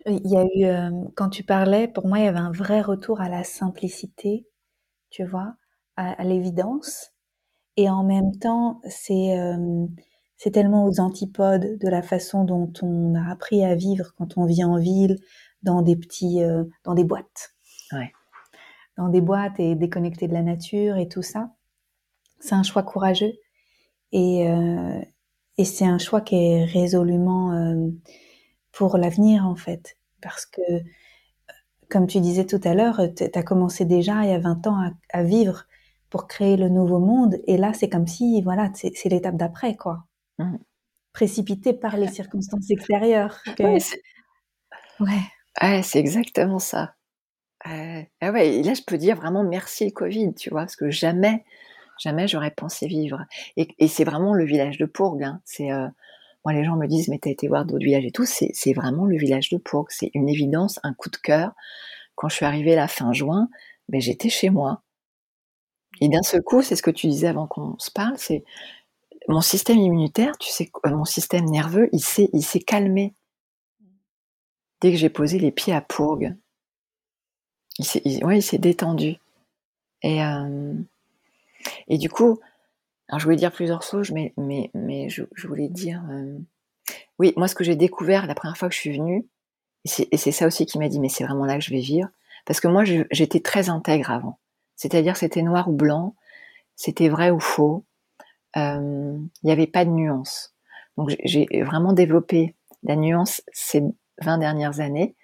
Il 0.07 0.27
y 0.27 0.37
a 0.37 0.45
eu, 0.45 0.65
euh, 0.65 1.09
quand 1.15 1.29
tu 1.29 1.45
parlais, 1.45 1.89
pour 1.89 2.07
moi, 2.07 2.19
il 2.19 2.25
y 2.25 2.29
avait 2.29 2.39
un 2.39 2.53
vrai 2.53 2.81
retour 2.81 3.21
à 3.21 3.29
la 3.29 3.45
simplicité, 3.45 4.47
tu 5.11 5.25
vois, 5.25 5.55
à, 5.97 6.25
l'évidence. 6.25 7.13
Et 7.77 7.91
en 7.91 8.03
même 8.05 8.37
temps, 8.39 8.81
c'est 8.89 9.39
euh, 9.39 9.87
c'est 10.43 10.53
tellement 10.53 10.87
aux 10.87 11.01
antipodes 11.01 11.77
de 11.79 11.89
la 11.91 12.01
façon 12.01 12.45
dont 12.45 12.73
on 12.81 13.15
a 13.15 13.31
appris 13.31 13.63
à 13.63 13.75
vivre 13.75 14.15
quand 14.17 14.39
on 14.39 14.47
vit 14.47 14.65
en 14.65 14.79
ville, 14.79 15.19
dans 15.63 15.83
des 15.83 15.97
petits, 15.97 16.43
euh, 16.43 16.65
dans 16.83 16.95
des 16.95 17.05
boîtes. 17.05 17.55
Ouais. 17.93 18.11
Dans 18.97 19.11
des 19.11 19.21
boîtes 19.21 19.61
et 19.61 19.75
déconnecté 19.75 20.29
de 20.29 20.33
la 20.33 20.43
nature 20.43 20.97
et 20.97 21.09
tout 21.09 21.21
ça. 21.21 21.51
C'est 22.39 22.55
un 22.55 22.63
choix 22.63 22.83
courageux. 22.83 23.35
Et, 24.13 24.47
et 25.59 25.65
c'est 25.65 25.85
un 25.85 25.99
choix 25.99 26.21
qui 26.21 26.37
est 26.37 26.65
résolument 26.65 27.77
pour 28.73 28.97
l'avenir 28.97 29.47
en 29.47 29.57
fait. 29.57 29.99
Parce 30.23 30.47
que, 30.47 30.63
comme 31.91 32.07
tu 32.07 32.21
disais 32.21 32.47
tout 32.47 32.61
à 32.65 32.75
l'heure, 32.75 33.01
tu 33.15 33.25
as 33.33 33.43
commencé 33.43 33.85
déjà 33.85 34.25
il 34.25 34.31
y 34.31 34.33
a 34.33 34.39
20 34.39 34.67
ans 34.67 34.91
à, 35.13 35.23
vivre 35.23 35.67
pour 36.09 36.27
créer 36.27 36.57
le 36.57 36.71
nouveau 36.71 36.99
monde. 36.99 37.37
Et 37.47 37.59
là, 37.59 37.73
c'est 37.75 37.91
comme 37.91 38.07
si, 38.07 38.41
voilà, 38.43 38.71
c'est 38.75 39.09
l'étape 39.09 39.37
d'après, 39.37 39.77
quoi. 39.77 40.05
Mmh. 40.45 40.59
Précipité 41.13 41.73
par 41.73 41.97
les 41.97 42.09
circonstances 42.09 42.71
extérieures. 42.71 43.41
Ouais, 45.61 45.83
c'est 45.83 45.99
exactement 45.99 46.59
ça. 46.59 46.95
ah 47.65 48.05
ouais, 48.23 48.57
et 48.57 48.63
là, 48.63 48.75
je 48.75 48.83
peux 48.83 48.99
dire 48.99 49.17
vraiment 49.17 49.43
merci 49.43 49.85
le 49.85 49.91
Covid, 49.91 50.35
tu 50.35 50.51
vois, 50.51 50.61
parce 50.61 50.77
que 50.77 50.91
jamais, 50.91 51.45
jamais 51.99 52.29
j'aurais 52.29 52.53
pensé 52.53 52.87
vivre. 52.87 53.25
Et, 53.57 53.89
c'est 53.89 54.05
vraiment 54.05 54.35
le 54.35 54.45
village 54.45 54.79
de 54.79 54.87
Pourgue. 54.87 55.25
Hein. 55.25 55.41
C'est 55.45 55.73
euh, 55.73 55.89
moi, 56.45 56.55
les 56.55 56.65
gens 56.65 56.77
me 56.77 56.87
disent, 56.87 57.09
mais 57.09 57.19
t'as 57.19 57.31
été 57.31 57.49
voir 57.49 57.65
d'autres 57.65 57.85
villages 57.85 58.07
et 58.07 58.13
tout. 58.13 58.25
C'est 58.25 58.73
vraiment 58.73 59.05
le 59.05 59.17
village 59.17 59.51
de 59.51 59.59
Pourgue. 59.59 59.91
C'est 59.91 60.11
une 60.15 60.29
évidence, 60.29 60.81
un 60.83 60.95
coup 60.95 61.11
de 61.11 61.17
cœur. 61.17 61.53
Quand 62.15 62.29
je 62.29 62.37
suis 62.37 62.47
arrivée 62.47 62.75
la 62.75 62.89
fin 62.89 63.13
juin, 63.13 63.49
ben, 63.89 64.01
j'étais 64.01 64.29
chez 64.31 64.51
moi. 64.51 64.83
Et 66.01 66.09
d'un 66.09 66.23
seul 66.23 66.43
coup, 66.43 66.63
c'est 66.63 66.77
ce 66.77 66.83
que 66.83 66.91
tu 66.91 67.09
disais 67.09 67.29
avant 67.29 67.47
qu'on 67.47 67.79
se 67.79 67.91
parle, 67.91 68.15
c'est 68.17 68.45
mon 69.31 69.41
système 69.41 69.79
immunitaire, 69.79 70.37
tu 70.39 70.51
sais, 70.51 70.71
euh, 70.87 70.91
mon 70.91 71.05
système 71.05 71.45
nerveux, 71.45 71.89
il 71.93 72.01
s'est, 72.01 72.61
calmé. 72.61 73.15
Dès 74.81 74.91
que 74.91 74.97
j'ai 74.97 75.09
posé 75.09 75.39
les 75.39 75.53
pieds 75.53 75.73
à 75.73 75.81
Pourgue, 75.81 76.35
il 77.79 77.85
s'est, 78.43 78.59
détendu. 78.59 79.17
Et, 80.03 80.25
euh, 80.25 80.75
du 81.89 82.09
coup, 82.09 82.41
je 83.17 83.23
voulais 83.23 83.37
dire 83.37 83.53
plusieurs 83.53 83.83
choses, 83.83 84.11
mais, 84.11 84.33
je, 85.09 85.47
voulais 85.47 85.69
dire... 85.69 86.03
Euh, 86.11 86.39
oui, 87.21 87.33
moi 87.37 87.47
ce 87.47 87.55
que 87.55 87.63
j'ai 87.63 87.77
découvert 87.77 88.27
la 88.27 88.35
première 88.35 88.57
fois 88.57 88.69
que 88.69 88.75
je 88.75 88.81
suis 88.81 88.97
venue, 88.97 89.29
et 89.85 90.17
c'est 90.17 90.33
ça 90.33 90.47
aussi 90.47 90.67
qui 90.67 90.79
m'a 90.79 90.89
dit, 90.89 90.99
mais 90.99 91.09
c'est 91.09 91.25
vraiment 91.25 91.45
là 91.45 91.57
que 91.57 91.65
je 91.65 91.71
vais 91.71 91.81
vivre, 91.81 92.09
parce 92.47 92.59
que 92.59 92.67
moi 92.67 92.83
j'étais 92.85 93.41
très 93.41 93.69
intègre 93.69 94.11
avant. 94.11 94.41
C'est-à-dire 94.75 95.17
c'était 95.17 95.43
noir 95.43 95.69
ou 95.69 95.73
blanc, 95.73 96.17
c'était 96.75 97.09
vrai 97.09 97.31
ou 97.31 97.39
faux, 97.39 97.85
il 98.57 99.29
n'y 99.45 99.53
avait 99.53 99.67
pas 99.67 99.85
de 99.85 99.91
nuance. 99.91 100.55
Donc 100.97 101.15
j'ai 101.25 101.47
vraiment 101.63 101.93
développé 101.93 102.57
la 102.83 102.97
nuance 102.97 103.43
ces 103.53 103.83
20 104.23 104.39
dernières 104.39 104.81
années. 104.81 105.17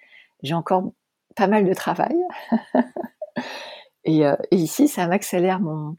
J'ai 0.43 0.53
encore 0.53 0.91
pas 1.35 1.47
mal 1.47 1.65
de 1.65 1.73
travail. 1.73 2.15
et, 4.03 4.25
euh, 4.25 4.35
et, 4.51 4.57
ici, 4.57 4.87
ça 4.87 5.07
m'accélère 5.07 5.59
mon, 5.59 5.97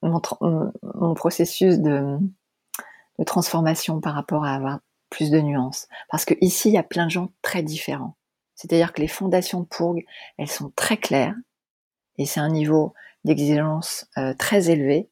mon, 0.00 1.14
processus 1.14 1.78
de, 1.78 2.18
transformation 3.26 4.00
par 4.00 4.14
rapport 4.14 4.44
à 4.44 4.54
avoir 4.54 4.80
plus 5.10 5.30
de 5.30 5.40
nuances. 5.40 5.88
Parce 6.10 6.24
que 6.24 6.34
ici, 6.40 6.68
il 6.68 6.74
y 6.74 6.78
a 6.78 6.82
plein 6.82 7.06
de 7.06 7.10
gens 7.10 7.32
très 7.42 7.62
différents. 7.62 8.16
C'est-à-dire 8.54 8.92
que 8.92 9.00
les 9.00 9.08
fondations 9.08 9.60
de 9.60 9.66
Pourgue, 9.66 10.04
elles 10.36 10.50
sont 10.50 10.72
très 10.74 10.96
claires 10.96 11.34
et 12.16 12.26
c'est 12.26 12.40
un 12.40 12.50
niveau 12.50 12.94
d'exigence 13.24 14.06
euh, 14.18 14.34
très 14.34 14.70
élevé. 14.70 15.08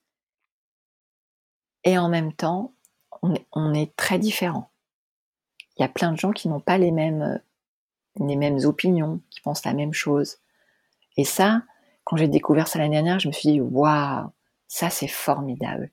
Et 1.86 1.96
en 1.98 2.08
même 2.08 2.32
temps, 2.32 2.74
on 3.52 3.72
est, 3.72 3.96
très 3.96 4.18
différents. 4.18 4.70
Il 5.76 5.82
y 5.82 5.84
a 5.84 5.88
plein 5.88 6.12
de 6.12 6.18
gens 6.18 6.32
qui 6.32 6.48
n'ont 6.48 6.60
pas 6.60 6.78
les 6.78 6.90
mêmes, 6.90 7.40
les 8.16 8.36
mêmes 8.36 8.58
opinions, 8.64 9.20
qui 9.30 9.40
pensent 9.40 9.64
la 9.64 9.72
même 9.72 9.94
chose. 9.94 10.38
Et 11.16 11.24
ça, 11.24 11.62
quand 12.04 12.16
j'ai 12.16 12.28
découvert 12.28 12.66
ça 12.66 12.78
l'année 12.78 12.96
dernière, 12.96 13.20
je 13.20 13.28
me 13.28 13.32
suis 13.32 13.52
dit, 13.52 13.60
waouh, 13.60 14.30
ça, 14.66 14.90
c'est 14.90 15.08
formidable. 15.08 15.90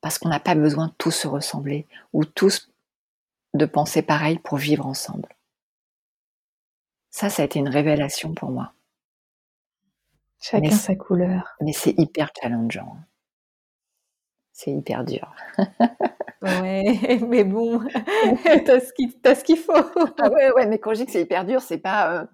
Parce 0.00 0.18
qu'on 0.18 0.30
n'a 0.30 0.40
pas 0.40 0.54
besoin 0.54 0.88
de 0.88 0.94
tous 0.96 1.10
se 1.10 1.28
ressembler 1.28 1.86
ou 2.12 2.24
tous 2.24 2.70
de 3.52 3.66
penser 3.66 4.00
pareil 4.00 4.38
pour 4.38 4.56
vivre 4.56 4.86
ensemble. 4.86 5.28
Ça, 7.10 7.28
ça 7.28 7.42
a 7.42 7.44
été 7.44 7.58
une 7.58 7.68
révélation 7.68 8.32
pour 8.32 8.50
moi. 8.50 8.72
Chacun 10.40 10.70
sa 10.70 10.96
couleur. 10.96 11.54
Mais 11.60 11.72
c'est 11.72 11.96
hyper 11.98 12.30
challengeant. 12.40 12.96
C'est 14.52 14.70
hyper 14.70 15.04
dur. 15.04 15.34
ouais, 16.42 17.20
mais 17.28 17.44
bon, 17.44 17.80
t'as 18.64 18.80
ce 18.80 19.44
qu'il 19.44 19.58
faut. 19.58 19.72
ah 20.18 20.30
ouais, 20.30 20.52
ouais, 20.52 20.66
mais 20.66 20.78
quand 20.78 20.92
je 20.92 21.00
dis 21.00 21.06
que 21.06 21.12
c'est 21.12 21.22
hyper 21.22 21.44
dur, 21.44 21.62
c'est 21.62 21.78
pas. 21.78 22.12
Euh, 22.12 22.24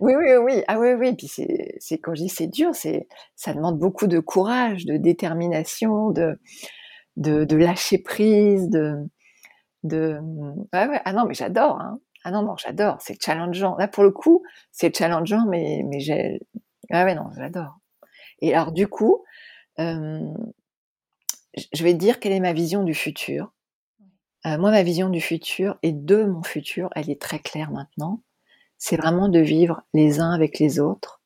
oui, 0.00 0.14
oui, 0.16 0.36
oui. 0.36 0.64
Ah 0.66 0.80
oui, 0.80 0.94
oui. 0.94 1.14
Puis 1.14 1.28
c'est, 1.28 1.98
quand 1.98 2.14
je 2.14 2.22
dis 2.22 2.28
c'est 2.28 2.48
dur, 2.48 2.74
c'est, 2.74 3.06
ça 3.36 3.54
demande 3.54 3.78
beaucoup 3.78 4.08
de 4.08 4.18
courage, 4.18 4.84
de 4.84 4.96
détermination, 4.96 6.10
de, 6.10 6.40
de, 7.16 7.56
lâcher 7.56 7.98
prise, 7.98 8.68
de, 8.68 8.96
de. 9.84 10.18
Ouais, 10.72 10.88
ouais. 10.88 11.00
Ah 11.04 11.12
non, 11.12 11.24
mais 11.26 11.34
j'adore. 11.34 11.80
Hein. 11.80 12.00
Ah 12.24 12.32
non, 12.32 12.42
non, 12.42 12.56
j'adore. 12.56 12.96
C'est 13.00 13.22
challengeant. 13.22 13.76
Là, 13.76 13.86
pour 13.86 14.02
le 14.02 14.10
coup, 14.10 14.42
c'est 14.72 14.96
challengeant, 14.96 15.46
mais, 15.48 15.82
mais 15.88 16.00
j'ai. 16.00 16.40
Ah 16.90 17.04
ouais, 17.04 17.14
non, 17.14 17.30
j'adore. 17.36 17.78
Et 18.40 18.54
alors, 18.54 18.72
du 18.72 18.88
coup, 18.88 19.22
euh, 19.78 20.20
je 21.54 21.84
vais 21.84 21.92
te 21.92 21.98
dire 21.98 22.20
quelle 22.20 22.32
est 22.32 22.40
ma 22.40 22.52
vision 22.52 22.82
du 22.82 22.94
futur. 22.94 23.52
Euh, 24.46 24.58
moi, 24.58 24.70
ma 24.70 24.82
vision 24.82 25.08
du 25.08 25.20
futur 25.20 25.78
et 25.82 25.92
de 25.92 26.24
mon 26.24 26.42
futur, 26.42 26.90
elle 26.94 27.10
est 27.10 27.20
très 27.20 27.38
claire 27.38 27.70
maintenant 27.70 28.22
c'est 28.84 28.96
vraiment 28.96 29.28
de 29.28 29.38
vivre 29.38 29.84
les 29.94 30.18
uns 30.18 30.32
avec 30.32 30.58
les 30.58 30.80
autres, 30.80 31.22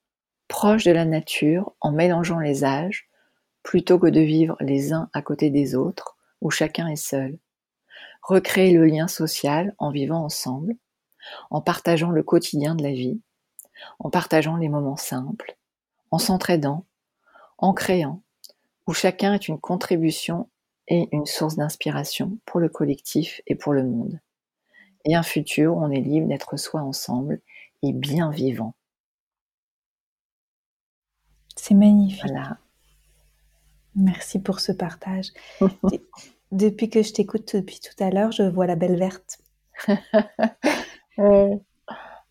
proches 0.46 0.84
de 0.84 0.90
la 0.90 1.06
nature, 1.06 1.72
en 1.80 1.90
mélangeant 1.90 2.38
les 2.38 2.64
âges, 2.64 3.08
plutôt 3.62 3.98
que 3.98 4.08
de 4.08 4.20
vivre 4.20 4.58
les 4.60 4.92
uns 4.92 5.08
à 5.14 5.22
côté 5.22 5.48
des 5.48 5.74
autres, 5.74 6.18
où 6.42 6.50
chacun 6.50 6.86
est 6.86 6.96
seul. 6.96 7.38
Recréer 8.20 8.74
le 8.74 8.84
lien 8.84 9.08
social 9.08 9.74
en 9.78 9.90
vivant 9.90 10.22
ensemble, 10.22 10.74
en 11.48 11.62
partageant 11.62 12.10
le 12.10 12.22
quotidien 12.22 12.74
de 12.74 12.82
la 12.82 12.92
vie, 12.92 13.22
en 14.00 14.10
partageant 14.10 14.56
les 14.56 14.68
moments 14.68 14.98
simples, 14.98 15.56
en 16.10 16.18
s'entraidant, 16.18 16.84
en 17.56 17.72
créant, 17.72 18.20
où 18.86 18.92
chacun 18.92 19.34
est 19.34 19.48
une 19.48 19.58
contribution 19.58 20.48
et 20.88 21.08
une 21.12 21.26
source 21.26 21.56
d'inspiration 21.56 22.38
pour 22.44 22.60
le 22.60 22.68
collectif 22.68 23.40
et 23.46 23.54
pour 23.54 23.72
le 23.72 23.84
monde 23.84 24.20
et 25.06 25.14
un 25.14 25.22
futur 25.22 25.76
où 25.76 25.82
on 25.82 25.90
est 25.90 26.00
libre 26.00 26.28
d'être 26.28 26.56
soi 26.56 26.82
ensemble 26.82 27.40
et 27.82 27.92
bien 27.92 28.30
vivant. 28.30 28.74
C'est 31.54 31.74
magnifique. 31.74 32.32
Merci 33.94 34.40
pour 34.40 34.60
ce 34.60 34.72
partage. 34.72 35.28
depuis 36.52 36.90
que 36.90 37.02
je 37.02 37.12
t'écoute 37.12 37.56
depuis 37.56 37.80
tout 37.80 38.04
à 38.04 38.10
l'heure, 38.10 38.32
je 38.32 38.42
vois 38.42 38.66
la 38.66 38.76
belle 38.76 38.98
verte. 38.98 39.38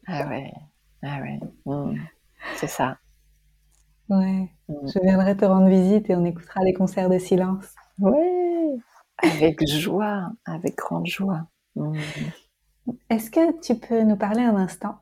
Ah 0.08 0.28
ouais, 0.28 0.54
ah 1.02 1.20
ouais, 1.20 1.40
mmh. 1.66 1.96
c'est 2.58 2.68
ça. 2.68 3.00
Ouais, 4.10 4.50
mmh. 4.70 4.74
je 4.94 5.00
viendrai 5.02 5.36
te 5.36 5.46
rendre 5.46 5.68
visite 5.68 6.10
et 6.10 6.16
on 6.16 6.26
écoutera 6.26 6.64
les 6.64 6.74
concerts 6.74 7.10
de 7.10 7.18
silence. 7.18 7.66
Ouais, 8.00 8.76
avec 9.18 9.66
joie, 9.68 10.32
avec 10.46 10.76
grande 10.76 11.08
joie. 11.08 11.48
Mmh. 11.76 11.98
Est-ce 13.10 13.32
que 13.32 13.60
tu 13.62 13.76
peux 13.76 14.04
nous 14.04 14.16
parler 14.16 14.42
un 14.42 14.56
instant 14.56 15.00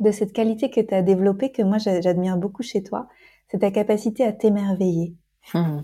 de 0.00 0.10
cette 0.10 0.32
qualité 0.32 0.70
que 0.70 0.80
tu 0.80 0.94
as 0.94 1.02
développée, 1.02 1.52
que 1.52 1.62
moi 1.62 1.78
j'admire 1.78 2.36
beaucoup 2.36 2.62
chez 2.62 2.82
toi, 2.82 3.08
c'est 3.48 3.60
ta 3.60 3.70
capacité 3.70 4.24
à 4.24 4.32
t'émerveiller 4.32 5.16
mmh. 5.54 5.78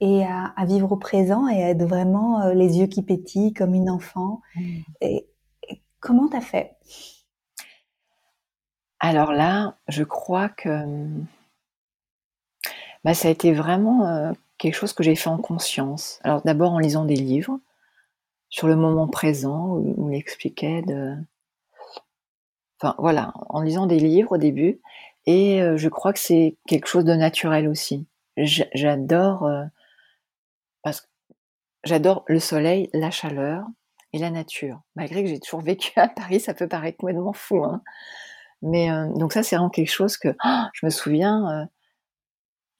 et 0.00 0.24
à, 0.24 0.52
vivre 0.64 0.92
au 0.92 0.96
présent 0.96 1.48
et 1.48 1.62
à 1.62 1.70
être 1.70 1.84
vraiment 1.84 2.40
euh, 2.42 2.54
les 2.54 2.78
yeux 2.78 2.86
qui 2.86 3.02
pétillent 3.02 3.52
comme 3.52 3.74
une 3.74 3.90
enfant. 3.90 4.40
Mmh. 4.56 4.62
Et, 5.00 5.28
comment 6.00 6.28
t'as 6.28 6.40
fait? 6.40 6.76
Alors 9.00 9.32
là, 9.32 9.76
je 9.88 10.02
crois 10.02 10.48
que 10.48 11.06
bah, 13.04 13.14
ça 13.14 13.28
a 13.28 13.30
été 13.30 13.52
vraiment 13.52 14.06
euh, 14.06 14.32
quelque 14.58 14.74
chose 14.74 14.94
que 14.94 15.02
j'ai 15.02 15.14
fait 15.14 15.28
en 15.28 15.38
conscience. 15.38 16.18
Alors 16.24 16.42
d'abord 16.42 16.72
en 16.72 16.78
lisant 16.78 17.04
des 17.04 17.16
livres 17.16 17.60
sur 18.48 18.66
le 18.66 18.76
moment 18.76 19.08
présent 19.08 19.76
où, 19.76 20.10
il 20.10 20.16
expliquait 20.16 20.82
de. 20.82 21.14
Enfin 22.80 22.94
voilà, 22.98 23.32
en 23.50 23.60
lisant 23.60 23.86
des 23.86 23.98
livres 23.98 24.32
au 24.32 24.38
début, 24.38 24.80
et 25.26 25.62
euh, 25.62 25.76
je 25.76 25.88
crois 25.88 26.12
que 26.12 26.18
c'est 26.18 26.56
quelque 26.66 26.86
chose 26.86 27.04
de 27.04 27.14
naturel 27.14 27.68
aussi. 27.68 28.06
J'adore 28.36 29.44
euh, 29.44 29.64
parce 30.82 31.02
que 31.02 31.06
j'adore 31.84 32.24
le 32.26 32.40
soleil, 32.40 32.90
la 32.94 33.10
chaleur 33.10 33.66
et 34.12 34.18
la 34.18 34.30
nature. 34.30 34.80
Malgré 34.96 35.22
que 35.22 35.28
j'ai 35.28 35.40
toujours 35.40 35.60
vécu 35.60 35.92
à 35.96 36.08
Paris, 36.08 36.40
ça 36.40 36.54
peut 36.54 36.68
paraître 36.68 36.98
complètement 36.98 37.32
fou. 37.32 37.64
Hein. 37.64 37.82
Mais 38.62 38.88
donc 39.14 39.34
ça, 39.34 39.42
c'est 39.42 39.56
vraiment 39.56 39.70
quelque 39.70 39.90
chose 39.90 40.16
que 40.16 40.28
oh, 40.44 40.62
je 40.72 40.86
me 40.86 40.90
souviens. 40.90 41.68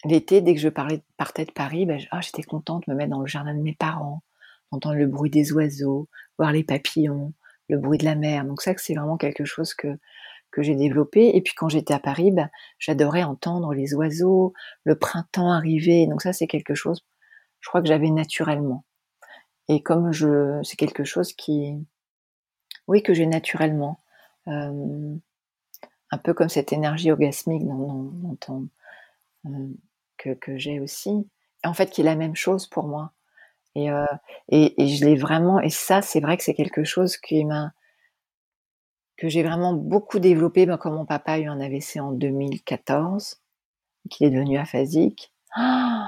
L'été, 0.05 0.41
dès 0.41 0.55
que 0.55 0.61
je 0.61 0.69
parlais, 0.69 1.03
partais 1.17 1.45
de 1.45 1.53
Paris, 1.53 1.87
ben, 1.87 2.01
oh, 2.13 2.17
j'étais 2.21 2.43
contente 2.43 2.85
de 2.87 2.93
me 2.93 2.97
mettre 2.97 3.11
dans 3.11 3.21
le 3.21 3.27
jardin 3.27 3.55
de 3.55 3.63
mes 3.63 3.75
parents, 3.75 4.23
entendre 4.71 4.97
le 4.97 5.07
bruit 5.07 5.31
des 5.31 5.53
oiseaux, 5.53 6.09
voir 6.39 6.53
les 6.53 6.65
papillons, 6.65 7.33
le 7.69 7.79
bruit 7.79 7.99
de 7.99 8.05
la 8.05 8.15
mer. 8.15 8.45
Donc 8.45 8.61
ça, 8.61 8.73
c'est 8.77 8.95
vraiment 8.95 9.17
quelque 9.17 9.45
chose 9.45 9.75
que 9.75 9.99
que 10.55 10.63
j'ai 10.63 10.77
développé. 10.77 11.37
Et 11.37 11.43
puis 11.43 11.53
quand 11.55 11.69
j'étais 11.69 11.95
à 11.95 11.99
Paris, 11.99 12.31
ben, 12.31 12.49
j'adorais 12.79 13.25
entendre 13.25 13.75
les 13.75 13.95
oiseaux, 13.95 14.55
le 14.85 14.97
printemps 14.97 15.51
arriver. 15.51 16.07
Donc 16.07 16.23
ça, 16.23 16.33
c'est 16.33 16.47
quelque 16.47 16.75
chose, 16.75 17.05
je 17.61 17.69
crois 17.69 17.83
que 17.83 17.89
j'avais 17.89 18.11
naturellement. 18.11 18.85
Et 19.69 19.83
comme 19.83 20.13
je, 20.13 20.61
c'est 20.63 20.77
quelque 20.77 21.05
chose 21.05 21.33
qui, 21.33 21.75
oui, 22.87 23.03
que 23.03 23.15
j'ai 23.15 23.27
naturellement. 23.27 24.01
Euh, 24.47 25.17
un 26.11 26.19
peu 26.19 26.35
comme 26.35 26.49
cette 26.49 26.73
énergie 26.73 27.11
orgasmique 27.11 27.63
euh, 29.47 29.69
que, 30.33 30.59
j'ai 30.59 30.81
aussi, 30.81 31.29
en 31.65 31.75
fait 31.75 31.91
qui 31.91 32.01
est 32.01 32.05
la 32.05 32.17
même 32.17 32.37
chose 32.37 32.67
pour 32.67 32.87
moi. 32.87 33.13
Et, 33.75 33.91
euh, 33.91 34.07
et, 34.49 34.83
et, 34.83 34.89
je 34.89 35.05
l'ai 35.05 35.17
vraiment, 35.17 35.61
et 35.61 35.71
ça 35.71 36.03
c'est 36.03 36.21
vrai 36.21 36.37
que 36.37 36.45
c'est 36.45 36.55
quelque 36.55 36.85
chose 36.85 37.17
qui 37.17 37.45
m'a, 37.45 37.73
que 39.17 39.29
j'ai 39.29 39.43
vraiment 39.43 39.73
beaucoup 39.73 40.19
développé, 40.19 40.67
ben, 40.67 40.77
comme 40.77 40.95
mon 40.95 41.07
papa 41.07 41.33
a 41.33 41.39
eu 41.39 41.47
un 41.47 41.61
AVC 41.61 42.01
en 42.01 42.13
2014, 42.13 43.41
qu'il 44.11 44.27
est 44.27 44.31
devenu 44.31 44.59
aphasique. 44.59 45.33
ça 45.57 46.01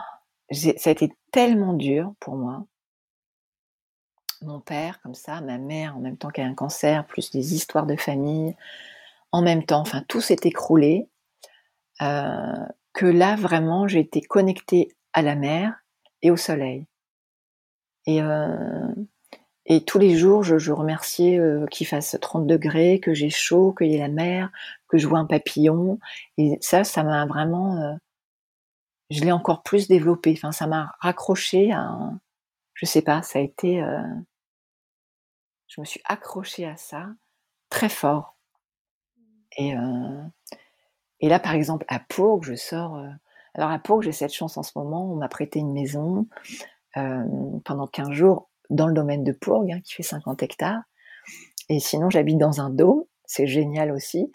a 0.85 0.91
été 0.91 1.13
tellement 1.33 1.73
dur 1.73 2.15
pour 2.21 2.37
moi. 2.37 2.67
Mon 4.43 4.61
père, 4.61 5.01
comme 5.01 5.15
ça, 5.15 5.41
ma 5.41 5.59
mère, 5.59 5.97
en 5.97 6.01
même 6.01 6.19
temps 6.19 6.29
qu'elle 6.29 6.47
a 6.47 6.51
un 6.51 6.55
cancer, 6.55 7.07
plus 7.07 7.31
des 7.31 7.55
histoires 7.55 7.87
de 7.87 7.97
famille, 7.97 8.55
en 9.33 9.43
même 9.43 9.65
temps, 9.65 9.81
enfin 9.81 10.03
tout 10.09 10.21
s'est 10.21 10.37
écroulé, 10.45 11.09
euh, 12.03 12.67
que 12.97 13.05
là 13.07 13.37
vraiment 13.37 13.87
j'ai 13.87 14.01
été 14.01 14.23
connectée 14.23 14.89
à 15.13 15.21
la 15.21 15.37
mer 15.37 15.75
et 16.23 16.31
au 16.31 16.37
soleil. 16.37 16.87
Et, 18.07 18.23
euh, 18.23 18.89
et 19.67 19.85
tous 19.85 19.99
les 19.99 20.17
jours, 20.17 20.43
je, 20.43 20.59
je 20.59 20.73
remerciais 20.73 21.39
euh, 21.39 21.67
qu'il 21.67 21.87
fasse 21.87 22.17
30 22.21 22.47
degrés, 22.47 22.99
que 23.01 23.13
j'ai 23.13 23.29
chaud, 23.29 23.75
qu'il 23.77 23.89
y 23.89 23.97
ait 23.97 23.99
la 23.99 24.09
mer, 24.09 24.51
que 24.89 24.97
je 24.97 25.07
vois 25.07 25.19
un 25.19 25.27
papillon. 25.27 25.99
Et 26.39 26.57
ça, 26.63 26.85
ça 26.85 27.05
m'a 27.05 27.27
vraiment, 27.27 27.99
je 29.11 29.21
l'ai 29.25 29.33
encore 29.33 29.63
plus 29.63 29.89
développé. 29.89 30.33
Enfin, 30.37 30.53
ça 30.53 30.67
m'a 30.67 30.95
raccroché 31.01 31.73
à, 31.73 31.81
un, 31.81 32.21
je 32.75 32.87
sais 32.87 33.03
pas, 33.03 33.23
ça 33.23 33.41
a 33.41 33.43
été, 33.43 33.85
je 35.67 35.81
me 35.81 35.85
suis 35.85 36.01
accrochée 36.05 36.65
à 36.65 36.77
ça 36.77 37.09
très 37.69 37.89
fort. 37.89 38.37
Et, 39.59 39.77
euh, 39.77 40.23
et 41.27 41.29
là, 41.29 41.41
par 41.41 41.55
exemple, 41.55 41.85
à 41.89 41.99
Pourg, 41.99 42.45
je 42.45 42.55
sors. 42.55 42.95
Euh, 42.95 43.09
alors 43.55 43.73
à 43.73 43.81
Pourg, 43.81 44.01
j'ai 44.01 44.13
cette 44.13 44.33
chance 44.33 44.57
en 44.59 44.63
ce 44.63 44.71
moment. 44.77 45.11
On 45.11 45.17
m'a 45.17 45.29
prêté 45.29 45.59
une 45.59 45.73
maison 45.73 46.29
euh, 46.97 47.25
pendant 47.65 47.89
15 47.89 48.13
jours 48.13 48.49
dans 48.71 48.87
le 48.87 48.95
domaine 48.95 49.25
de 49.25 49.33
Pourg, 49.33 49.69
hein, 49.73 49.81
qui 49.83 49.95
fait 49.95 50.05
50 50.05 50.45
hectares. 50.45 50.83
Et 51.69 51.81
sinon, 51.81 52.11
j'habite 52.11 52.39
dans 52.39 52.61
un 52.61 52.71
dôme. 52.71 53.03
C'est 53.25 53.49
génial 53.49 53.91
aussi. 53.91 54.31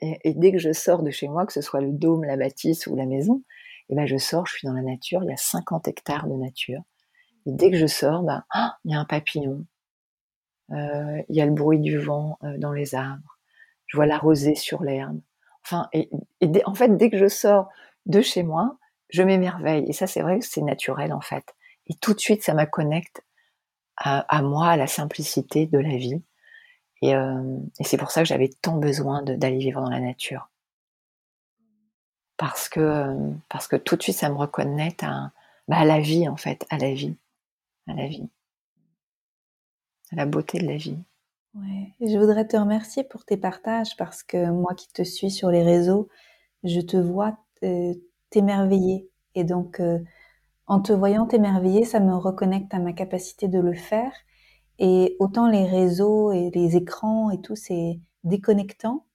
Et, 0.00 0.34
dès 0.34 0.52
que 0.52 0.58
je 0.58 0.72
sors 0.72 1.02
de 1.02 1.10
chez 1.10 1.26
moi, 1.26 1.46
que 1.46 1.52
ce 1.52 1.60
soit 1.60 1.80
le 1.80 1.90
dôme, 1.90 2.22
la 2.22 2.36
bâtisse 2.36 2.86
ou 2.86 2.94
la 2.94 3.06
maison, 3.06 3.42
et 3.88 3.96
ben 3.96 4.06
je 4.06 4.16
sors, 4.16 4.46
je 4.46 4.52
suis 4.52 4.68
dans 4.68 4.74
la 4.74 4.82
nature. 4.82 5.24
Il 5.24 5.30
y 5.30 5.32
a 5.32 5.36
50 5.36 5.88
hectares 5.88 6.28
de 6.28 6.36
nature. 6.36 6.82
Et 7.46 7.50
dès 7.50 7.72
que 7.72 7.76
je 7.76 7.88
sors, 7.88 8.22
ben, 8.22 8.44
il 8.84 8.92
y 8.92 8.94
a 8.94 9.00
un 9.00 9.04
papillon. 9.04 9.64
il 10.70 11.24
y 11.28 11.40
a 11.40 11.46
le 11.46 11.52
bruit 11.52 11.80
du 11.80 11.98
vent 11.98 12.38
dans 12.58 12.72
les 12.72 12.94
arbres 12.94 13.36
je 13.86 13.96
vois 13.96 14.06
la 14.06 14.18
rosée 14.18 14.54
sur 14.54 14.82
l'herbe. 14.82 15.20
En 15.72 16.74
fait, 16.74 16.96
dès 16.96 17.10
que 17.10 17.18
je 17.18 17.28
sors 17.28 17.68
de 18.06 18.20
chez 18.20 18.42
moi, 18.42 18.78
je 19.08 19.22
m'émerveille. 19.22 19.84
Et 19.88 19.92
ça, 19.92 20.06
c'est 20.06 20.22
vrai 20.22 20.38
que 20.38 20.44
c'est 20.44 20.62
naturel, 20.62 21.12
en 21.12 21.20
fait. 21.20 21.54
Et 21.86 21.94
tout 21.94 22.14
de 22.14 22.20
suite, 22.20 22.42
ça 22.42 22.54
me 22.54 22.64
connecte 22.64 23.22
à, 23.96 24.42
moi, 24.42 24.68
à 24.68 24.76
la 24.76 24.86
simplicité 24.86 25.66
de 25.66 25.78
la 25.78 25.96
vie. 25.96 26.22
Euh, 27.04 27.58
et, 27.78 27.84
c'est 27.84 27.96
pour 27.96 28.10
ça 28.10 28.22
que 28.22 28.28
j'avais 28.28 28.50
tant 28.62 28.76
besoin 28.76 29.22
d'aller 29.22 29.58
vivre 29.58 29.80
dans 29.80 29.90
la 29.90 30.00
nature. 30.00 30.50
Parce 32.36 32.68
que, 32.68 33.14
parce 33.48 33.66
que 33.66 33.76
tout 33.76 33.96
de 33.96 34.02
suite, 34.02 34.16
ça 34.16 34.28
me 34.28 34.36
reconnecte 34.36 35.02
à, 35.02 35.32
bah, 35.68 35.78
à 35.78 35.84
la 35.84 36.00
vie, 36.00 36.28
en 36.28 36.36
fait, 36.36 36.66
à 36.68 36.78
la 36.78 36.92
vie. 36.92 37.16
À 37.86 37.94
la 37.94 38.06
vie. 38.06 38.28
À 40.12 40.16
la 40.16 40.26
beauté 40.26 40.58
de 40.58 40.66
la 40.66 40.76
vie. 40.76 40.98
Ouais. 41.56 41.94
Je 42.00 42.18
voudrais 42.18 42.46
te 42.46 42.56
remercier 42.56 43.04
pour 43.04 43.24
tes 43.24 43.36
partages 43.36 43.96
parce 43.96 44.22
que 44.22 44.50
moi 44.50 44.74
qui 44.74 44.92
te 44.92 45.02
suis 45.02 45.30
sur 45.30 45.50
les 45.50 45.62
réseaux, 45.62 46.08
je 46.64 46.80
te 46.80 46.96
vois 46.96 47.38
euh, 47.62 47.94
t'émerveiller. 48.30 49.08
Et 49.34 49.44
donc, 49.44 49.80
euh, 49.80 49.98
en 50.66 50.80
te 50.80 50.92
voyant 50.92 51.26
t'émerveiller, 51.26 51.84
ça 51.84 52.00
me 52.00 52.14
reconnecte 52.14 52.74
à 52.74 52.78
ma 52.78 52.92
capacité 52.92 53.48
de 53.48 53.58
le 53.58 53.74
faire. 53.74 54.12
Et 54.78 55.16
autant 55.18 55.48
les 55.48 55.64
réseaux 55.64 56.32
et 56.32 56.50
les 56.54 56.76
écrans 56.76 57.30
et 57.30 57.40
tout, 57.40 57.56
c'est 57.56 58.00
déconnectant, 58.24 59.06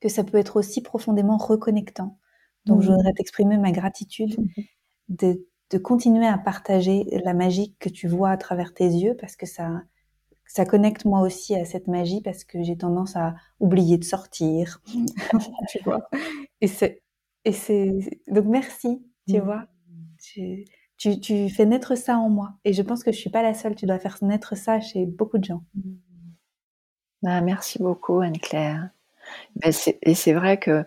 que 0.00 0.08
ça 0.08 0.24
peut 0.24 0.38
être 0.38 0.56
aussi 0.56 0.82
profondément 0.82 1.38
reconnectant. 1.38 2.18
Donc, 2.66 2.82
je 2.82 2.90
mmh. 2.90 2.94
voudrais 2.94 3.12
t'exprimer 3.14 3.56
ma 3.56 3.72
gratitude 3.72 4.38
mmh 4.38 4.62
de, 5.10 5.44
de 5.70 5.78
continuer 5.78 6.26
à 6.26 6.38
partager 6.38 7.04
la 7.24 7.34
magie 7.34 7.74
que 7.78 7.88
tu 7.88 8.08
vois 8.08 8.30
à 8.30 8.36
travers 8.36 8.72
tes 8.72 8.86
yeux 8.86 9.16
parce 9.20 9.36
que 9.36 9.44
ça, 9.44 9.82
ça 10.52 10.64
connecte 10.64 11.04
moi 11.04 11.20
aussi 11.20 11.54
à 11.54 11.64
cette 11.64 11.86
magie 11.86 12.20
parce 12.20 12.42
que 12.42 12.62
j'ai 12.64 12.76
tendance 12.76 13.14
à 13.14 13.36
oublier 13.60 13.98
de 13.98 14.04
sortir, 14.04 14.82
tu 15.70 15.78
vois. 15.84 16.08
Et 16.60 16.66
c'est, 16.66 17.02
et 17.44 17.52
c'est, 17.52 18.20
donc 18.28 18.46
merci, 18.46 19.00
tu 19.28 19.38
mmh. 19.38 19.44
vois. 19.44 19.66
Tu, 20.20 20.64
tu, 20.98 21.20
tu, 21.20 21.48
fais 21.50 21.66
naître 21.66 21.96
ça 21.96 22.18
en 22.18 22.28
moi. 22.28 22.54
Et 22.64 22.72
je 22.72 22.82
pense 22.82 23.04
que 23.04 23.12
je 23.12 23.16
suis 23.16 23.30
pas 23.30 23.42
la 23.42 23.54
seule. 23.54 23.76
Tu 23.76 23.86
dois 23.86 24.00
faire 24.00 24.18
naître 24.22 24.56
ça 24.56 24.80
chez 24.80 25.06
beaucoup 25.06 25.38
de 25.38 25.44
gens. 25.44 25.62
Ah, 27.24 27.40
merci 27.40 27.78
beaucoup, 27.80 28.20
Anne-Claire. 28.20 28.90
Ben, 29.54 29.72
et 30.02 30.14
c'est 30.14 30.32
vrai 30.32 30.58
que, 30.58 30.84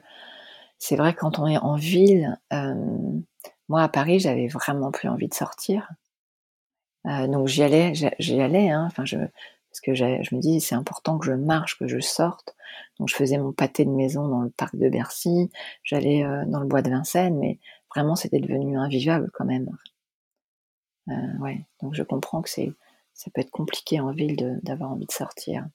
c'est 0.78 0.98
vrai 0.98 1.14
quand 1.14 1.40
on 1.40 1.48
est 1.48 1.58
en 1.58 1.76
ville, 1.76 2.38
euh, 2.52 3.22
moi 3.70 3.82
à 3.82 3.88
Paris, 3.88 4.20
j'avais 4.20 4.48
vraiment 4.48 4.92
plus 4.92 5.08
envie 5.08 5.30
de 5.30 5.34
sortir. 5.34 5.90
Euh, 7.06 7.28
donc 7.28 7.48
j'y 7.48 7.64
allais, 7.64 7.94
j'y 7.94 8.42
allais. 8.42 8.70
Hein. 8.70 8.86
Enfin, 8.88 9.06
je, 9.06 9.18
parce 9.18 9.82
que 9.82 9.96
je 9.96 10.36
me 10.36 10.40
dis 10.40 10.62
c'est 10.62 10.76
important 10.76 11.18
que 11.18 11.26
je 11.26 11.34
marche, 11.34 11.78
que 11.78 11.88
je 11.88 12.00
sorte. 12.00 12.56
Donc 13.00 13.10
je 13.10 13.16
faisais 13.16 13.38
mon 13.38 13.52
pâté 13.52 13.86
de 13.86 13.90
maison 13.90 14.28
dans 14.28 14.42
le 14.42 14.50
parc 14.50 14.76
de 14.76 14.90
Bercy, 14.90 15.52
j'allais 15.84 16.24
euh, 16.24 16.46
dans 16.46 16.60
le 16.60 16.68
bois 16.68 16.82
de 16.82 16.90
Vincennes, 16.90 17.38
mais 17.40 17.60
vraiment 17.94 18.16
c'était 18.16 18.40
devenu 18.40 18.78
invivable 18.78 19.32
quand 19.34 19.46
même. 19.46 19.70
Euh, 21.10 21.38
ouais, 21.40 21.66
donc 21.82 21.96
je 21.96 22.04
comprends 22.04 22.42
que 22.42 22.50
c'est 22.50 22.72
ça 23.14 23.30
peut 23.32 23.42
être 23.42 23.52
compliqué 23.52 24.00
en 24.00 24.12
ville 24.12 24.60
d'avoir 24.64 24.92
envie 24.92 25.06
de 25.06 25.12
sortir. 25.12 25.68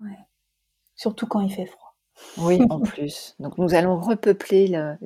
Ouais. 0.00 0.18
Surtout 0.94 1.26
quand 1.26 1.40
il 1.40 1.52
fait 1.52 1.66
froid. 1.66 1.87
Oui, 2.38 2.60
en 2.70 2.80
plus. 2.80 3.34
Donc 3.38 3.58
nous 3.58 3.74
allons 3.74 3.98
repeupler 3.98 4.66
la, 4.66 4.96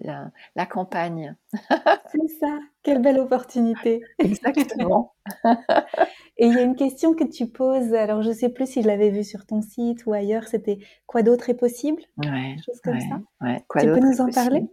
la, 0.54 0.66
campagne. 0.66 1.36
C'est 2.12 2.38
ça, 2.40 2.58
quelle 2.82 3.00
belle 3.00 3.18
opportunité. 3.18 4.02
Exactement. 4.18 5.14
Et 6.38 6.46
il 6.46 6.54
y 6.54 6.58
a 6.58 6.62
une 6.62 6.76
question 6.76 7.14
que 7.14 7.24
tu 7.24 7.46
poses, 7.46 7.94
alors 7.94 8.22
je 8.22 8.30
ne 8.30 8.34
sais 8.34 8.48
plus 8.48 8.66
si 8.66 8.82
je 8.82 8.86
l'avais 8.86 9.10
vue 9.10 9.24
sur 9.24 9.46
ton 9.46 9.62
site 9.62 10.06
ou 10.06 10.12
ailleurs, 10.12 10.44
c'était 10.44 10.78
quoi 11.06 11.22
d'autre 11.22 11.50
est 11.50 11.54
possible? 11.54 12.02
Ouais, 12.18 12.56
Chose 12.64 12.80
comme 12.82 13.00
ça. 13.00 13.20
Ouais, 13.40 13.62
tu 13.78 13.86
peux 13.86 14.00
nous 14.00 14.20
en 14.20 14.30
parler? 14.30 14.64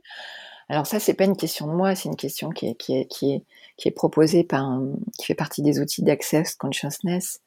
Alors 0.69 0.85
ça, 0.85 0.99
c'est 0.99 1.15
pas 1.15 1.25
une 1.25 1.35
question 1.35 1.67
de 1.67 1.73
moi, 1.73 1.95
c'est 1.95 2.09
une 2.09 2.15
question 2.15 2.49
qui 2.49 2.67
est, 2.67 2.75
qui 2.75 2.95
est, 2.95 3.05
qui 3.05 3.33
est, 3.33 3.43
qui 3.75 3.87
est 3.87 3.91
proposée 3.91 4.43
par, 4.43 4.79
qui 5.17 5.25
fait 5.25 5.35
partie 5.35 5.63
des 5.63 5.79
outils 5.79 6.03
d'Access 6.03 6.55
Consciousness 6.55 7.41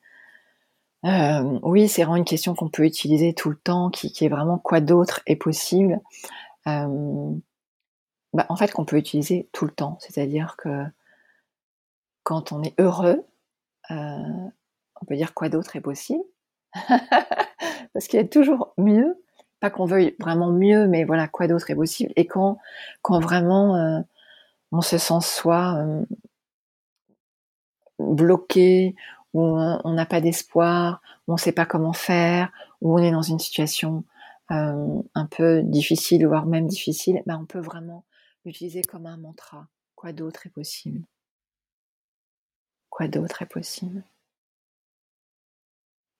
euh, 1.05 1.59
oui, 1.63 1.89
c'est 1.89 2.03
vraiment 2.03 2.17
une 2.17 2.25
question 2.25 2.55
qu'on 2.55 2.69
peut 2.69 2.85
utiliser 2.85 3.35
tout 3.35 3.51
le 3.51 3.57
temps, 3.57 3.91
qui, 3.91 4.13
est 4.25 4.29
vraiment 4.29 4.59
quoi 4.59 4.81
d'autre 4.81 5.21
est 5.27 5.37
possible. 5.37 6.01
Euh, 6.69 7.33
bah, 8.33 8.47
en 8.49 8.57
fait, 8.57 8.73
qu'on 8.73 8.85
peut 8.85 8.97
utiliser 8.97 9.49
tout 9.53 9.65
le 9.65 9.73
temps. 9.73 9.99
C'est-à-dire 10.01 10.57
que 10.57 10.85
quand 12.23 12.53
on 12.53 12.63
est 12.63 12.79
heureux, 12.79 13.25
euh, 13.91 13.95
on 15.01 15.05
peut 15.07 15.17
dire 15.17 15.35
quoi 15.35 15.49
d'autre 15.49 15.75
est 15.77 15.81
possible. 15.81 16.23
Parce 17.93 18.07
qu'il 18.07 18.21
y 18.21 18.23
a 18.23 18.27
toujours 18.27 18.73
mieux. 18.79 19.21
Pas 19.61 19.71
qu'on 19.71 19.87
veuille 19.87 20.17
vraiment 20.19 20.51
mieux, 20.51 20.87
mais 20.89 21.05
voilà, 21.05 21.29
quoi 21.29 21.47
d'autre 21.49 21.71
est 21.71 21.77
possible. 21.77 22.13
Et 22.17 22.27
quand, 22.27 22.59
quand 23.01 23.21
vraiment 23.21 24.05
on 24.73 24.81
se 24.81 24.99
sent 24.99 25.21
soit 25.21 25.85
bloqué 27.99 28.97
où 29.35 29.41
on 29.43 29.93
n'a 29.93 30.07
pas 30.07 30.21
d'espoir, 30.21 31.01
où 31.27 31.33
on 31.33 31.37
ne 31.37 31.41
sait 31.41 31.53
pas 31.53 31.67
comment 31.67 31.93
faire, 31.93 32.53
où 32.81 32.95
on 32.95 33.03
est 33.03 33.11
dans 33.11 33.23
une 33.23 33.39
situation 33.39 34.05
euh, 34.51 35.03
un 35.15 35.27
peu 35.27 35.63
difficile, 35.63 36.27
voire 36.27 36.47
même 36.47 36.67
difficile, 36.67 37.23
ben 37.27 37.39
on 37.41 37.47
peut 37.47 37.61
vraiment 37.61 38.05
l'utiliser 38.45 38.83
comme 38.83 39.07
un 39.07 39.17
mantra. 39.17 39.69
Quoi 39.95 40.13
d'autre 40.13 40.47
est 40.47 40.51
possible? 40.51 41.03
Quoi 42.91 43.09
d'autre 43.09 43.43
est 43.43 43.47
possible? 43.47 44.03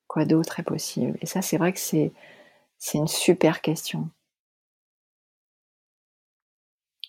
Quoi 0.07 0.25
d'autre 0.25 0.61
est 0.61 0.63
possible? 0.63 1.19
Et 1.21 1.27
ça, 1.27 1.43
c'est 1.43 1.57
vrai 1.59 1.73
que 1.73 1.79
c'est, 1.79 2.13
une 2.95 3.09
super 3.09 3.61
question. 3.61 4.09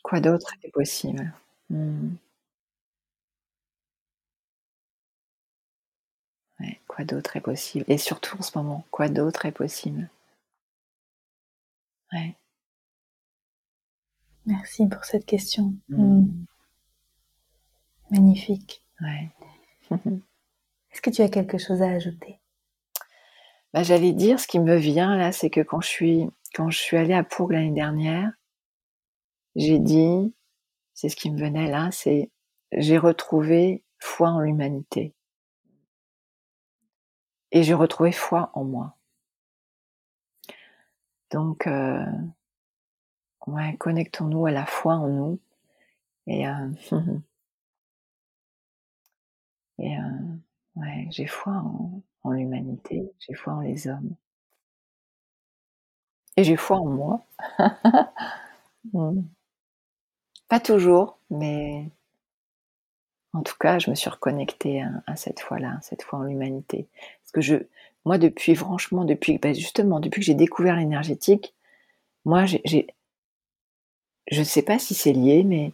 Quoi 0.04 0.20
d'autre 0.20 0.54
est 0.64 0.72
possible? 0.72 1.34
Hmm. 1.70 2.16
Quoi 6.94 7.06
d'autre 7.06 7.36
est 7.36 7.42
possible 7.42 7.86
Et 7.88 7.98
surtout 7.98 8.38
en 8.38 8.44
ce 8.44 8.56
moment, 8.58 8.86
quoi 8.92 9.10
d'autre 9.10 9.46
est 9.48 9.52
possible 9.52 10.10
ouais. 12.14 12.36
Merci 14.46 14.88
pour 14.88 15.04
cette 15.04 15.26
question. 15.26 15.74
Hmm. 15.90 16.20
Hmm. 16.20 16.46
Magnifique. 18.12 18.84
Ouais. 19.02 19.30
Est-ce 20.92 21.02
que 21.02 21.10
tu 21.10 21.24
as 21.24 21.30
quelque 21.30 21.58
chose 21.58 21.82
à 21.82 21.88
ajouter? 21.88 22.40
Bah, 23.74 23.82
J'allais 23.82 24.14
dire, 24.14 24.40
ce 24.40 24.48
qui 24.48 24.60
me 24.60 24.76
vient 24.76 25.18
là, 25.18 25.32
c'est 25.32 25.50
que 25.50 25.62
quand 25.62 25.82
je 25.82 25.88
suis, 25.88 26.30
quand 26.54 26.70
je 26.70 26.78
suis 26.78 26.98
allée 26.98 27.16
à 27.16 27.24
Pourg 27.24 27.54
l'année 27.54 27.72
dernière, 27.72 28.32
j'ai 29.56 29.80
dit, 29.80 30.36
c'est 30.94 31.10
ce 31.10 31.16
qui 31.16 31.32
me 31.32 31.40
venait 31.40 31.72
là, 31.72 31.90
c'est 31.92 32.30
j'ai 32.72 33.00
retrouvé 33.00 33.84
foi 33.98 34.30
en 34.30 34.42
l'humanité. 34.42 35.16
Et 37.54 37.64
j'ai 37.64 37.76
retrouvé 37.76 38.12
foi 38.12 38.50
en 38.54 38.64
moi. 38.66 38.98
Donc, 41.32 41.68
euh, 41.68 42.04
ouais, 43.48 43.78
connectons-nous 43.78 44.46
à 44.48 44.52
la 44.52 44.66
foi 44.66 44.96
en 44.96 45.08
nous. 45.08 45.40
Et, 46.28 46.48
euh, 46.48 46.70
euh, 49.80 50.38
j'ai 51.12 51.28
foi 51.28 51.54
en, 52.24 52.32
l'humanité, 52.32 53.04
j'ai 53.20 53.36
foi 53.36 53.54
en 53.54 53.62
les 53.62 53.88
hommes. 53.88 54.16
Et 56.38 56.44
j'ai 56.44 56.58
foi 56.58 56.78
en 56.78 56.86
moi. 56.88 57.26
Mm. 58.92 59.22
Pas 60.50 60.60
toujours, 60.60 61.20
mais 61.30 61.90
en 63.34 63.42
tout 63.42 63.56
cas, 63.60 63.80
je 63.80 63.90
me 63.90 63.96
suis 63.96 64.10
reconnectée 64.10 64.84
à, 65.08 65.16
cette 65.16 65.40
foi-là, 65.40 65.80
cette 65.82 66.04
foi 66.04 66.20
en 66.20 66.24
l'humanité. 66.24 66.88
Parce 67.22 67.32
que 67.34 67.42
je, 67.42 67.56
moi, 68.06 68.18
depuis, 68.18 68.56
franchement, 68.56 69.06
depuis, 69.06 69.40
ben 69.40 69.56
justement, 69.56 70.00
depuis 70.00 70.22
que 70.22 70.26
j'ai 70.26 70.36
découvert 70.36 70.76
l'énergétique, 70.76 71.54
moi, 72.26 72.46
j'ai, 72.46 72.88
je 74.32 74.40
ne 74.40 74.44
sais 74.46 74.62
pas 74.62 74.80
si 74.80 74.94
c'est 74.94 75.14
lié, 75.14 75.44
mais 75.44 75.74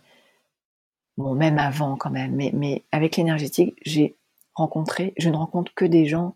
bon, 1.17 1.35
même 1.35 1.59
avant 1.59 1.97
quand 1.97 2.09
même, 2.09 2.33
mais, 2.33 2.51
mais 2.53 2.83
avec 2.91 3.17
l'énergétique, 3.17 3.75
j'ai 3.85 4.15
rencontré, 4.55 5.13
je 5.17 5.29
ne 5.29 5.35
rencontre 5.35 5.73
que 5.73 5.85
des 5.85 6.05
gens 6.05 6.35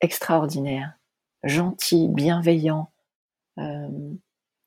extraordinaires, 0.00 0.98
gentils, 1.42 2.08
bienveillants. 2.08 2.90
Euh, 3.58 3.88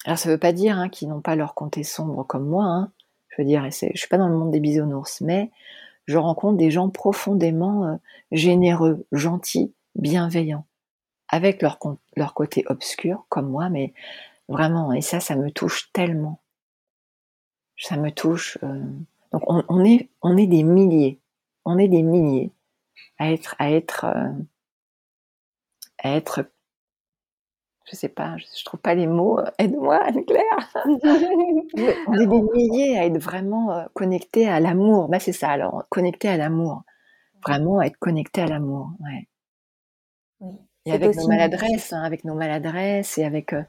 alors 0.06 0.18
ça 0.18 0.30
ne 0.30 0.34
veut 0.36 0.40
pas 0.40 0.54
dire 0.54 0.78
hein, 0.78 0.90
qu'ils 0.90 1.10
n'ont 1.10 1.22
pas 1.22 1.36
leur 1.36 1.56
côté 1.56 1.84
sombre 1.84 2.24
comme 2.24 2.48
moi. 2.48 2.66
Hein. 2.66 2.92
Je 3.38 3.44
veux 3.44 3.48
dire, 3.48 3.64
je 3.70 3.98
suis 3.98 4.08
pas 4.10 4.18
dans 4.18 4.30
le 4.30 4.36
monde 4.36 4.52
des 4.52 4.60
bisounours, 4.60 5.22
mais 5.22 5.52
je 6.06 6.18
rencontre 6.18 6.58
des 6.58 6.72
gens 6.72 6.90
profondément 6.90 7.86
euh, 7.86 7.96
généreux, 8.32 9.06
gentils, 9.12 9.74
bienveillants, 9.96 10.66
avec 11.30 11.62
leur, 11.62 11.78
leur 12.16 12.34
côté 12.34 12.64
obscur 12.68 13.26
comme 13.30 13.50
moi, 13.50 13.70
mais 13.70 13.94
vraiment. 14.48 14.92
Et 14.92 15.02
ça, 15.02 15.20
ça 15.20 15.36
me 15.36 15.52
touche 15.52 15.92
tellement. 15.94 16.42
Ça 17.78 17.98
me 17.98 18.10
touche. 18.12 18.58
Euh, 18.64 18.84
donc 19.32 19.44
on, 19.48 19.84
est, 19.86 20.10
on 20.22 20.36
est 20.36 20.48
des 20.48 20.64
milliers, 20.64 21.20
on 21.66 21.78
est 21.78 21.90
des 21.90 22.02
milliers 22.02 22.52
à 23.20 23.32
être, 23.32 23.56
à 23.60 23.70
être 23.72 24.06
être, 26.04 26.50
je 27.90 27.96
sais 27.96 28.10
pas, 28.10 28.36
je, 28.38 28.66
trouve 28.66 28.80
pas 28.80 28.96
les 28.96 29.08
mots, 29.08 29.40
euh, 29.40 29.50
aide-moi 29.60 29.98
Anne-Claire. 30.04 30.74
milliers 32.54 32.98
à 32.98 33.06
être 33.06 33.18
vraiment 33.18 33.72
euh, 33.72 33.86
connectés 33.94 34.48
à 34.48 34.60
l'amour. 34.60 35.08
Bah, 35.08 35.20
c'est 35.20 35.32
ça 35.32 35.50
alors, 35.50 35.86
connectés 35.90 36.28
à 36.28 36.38
l'amour. 36.38 36.84
Vraiment 37.46 37.82
être 37.82 37.98
connectés 37.98 38.42
à 38.42 38.48
l'amour. 38.48 38.90
Ouais. 39.00 39.28
Oui. 40.42 40.56
Et 40.86 40.92
avec 40.94 41.18
nos 41.18 41.28
maladresses, 41.28 41.92
hein, 41.92 42.02
avec 42.02 42.24
nos 42.24 42.34
maladresses 42.34 43.18
et 43.18 43.26
avec 43.26 43.52
euh, 43.52 43.64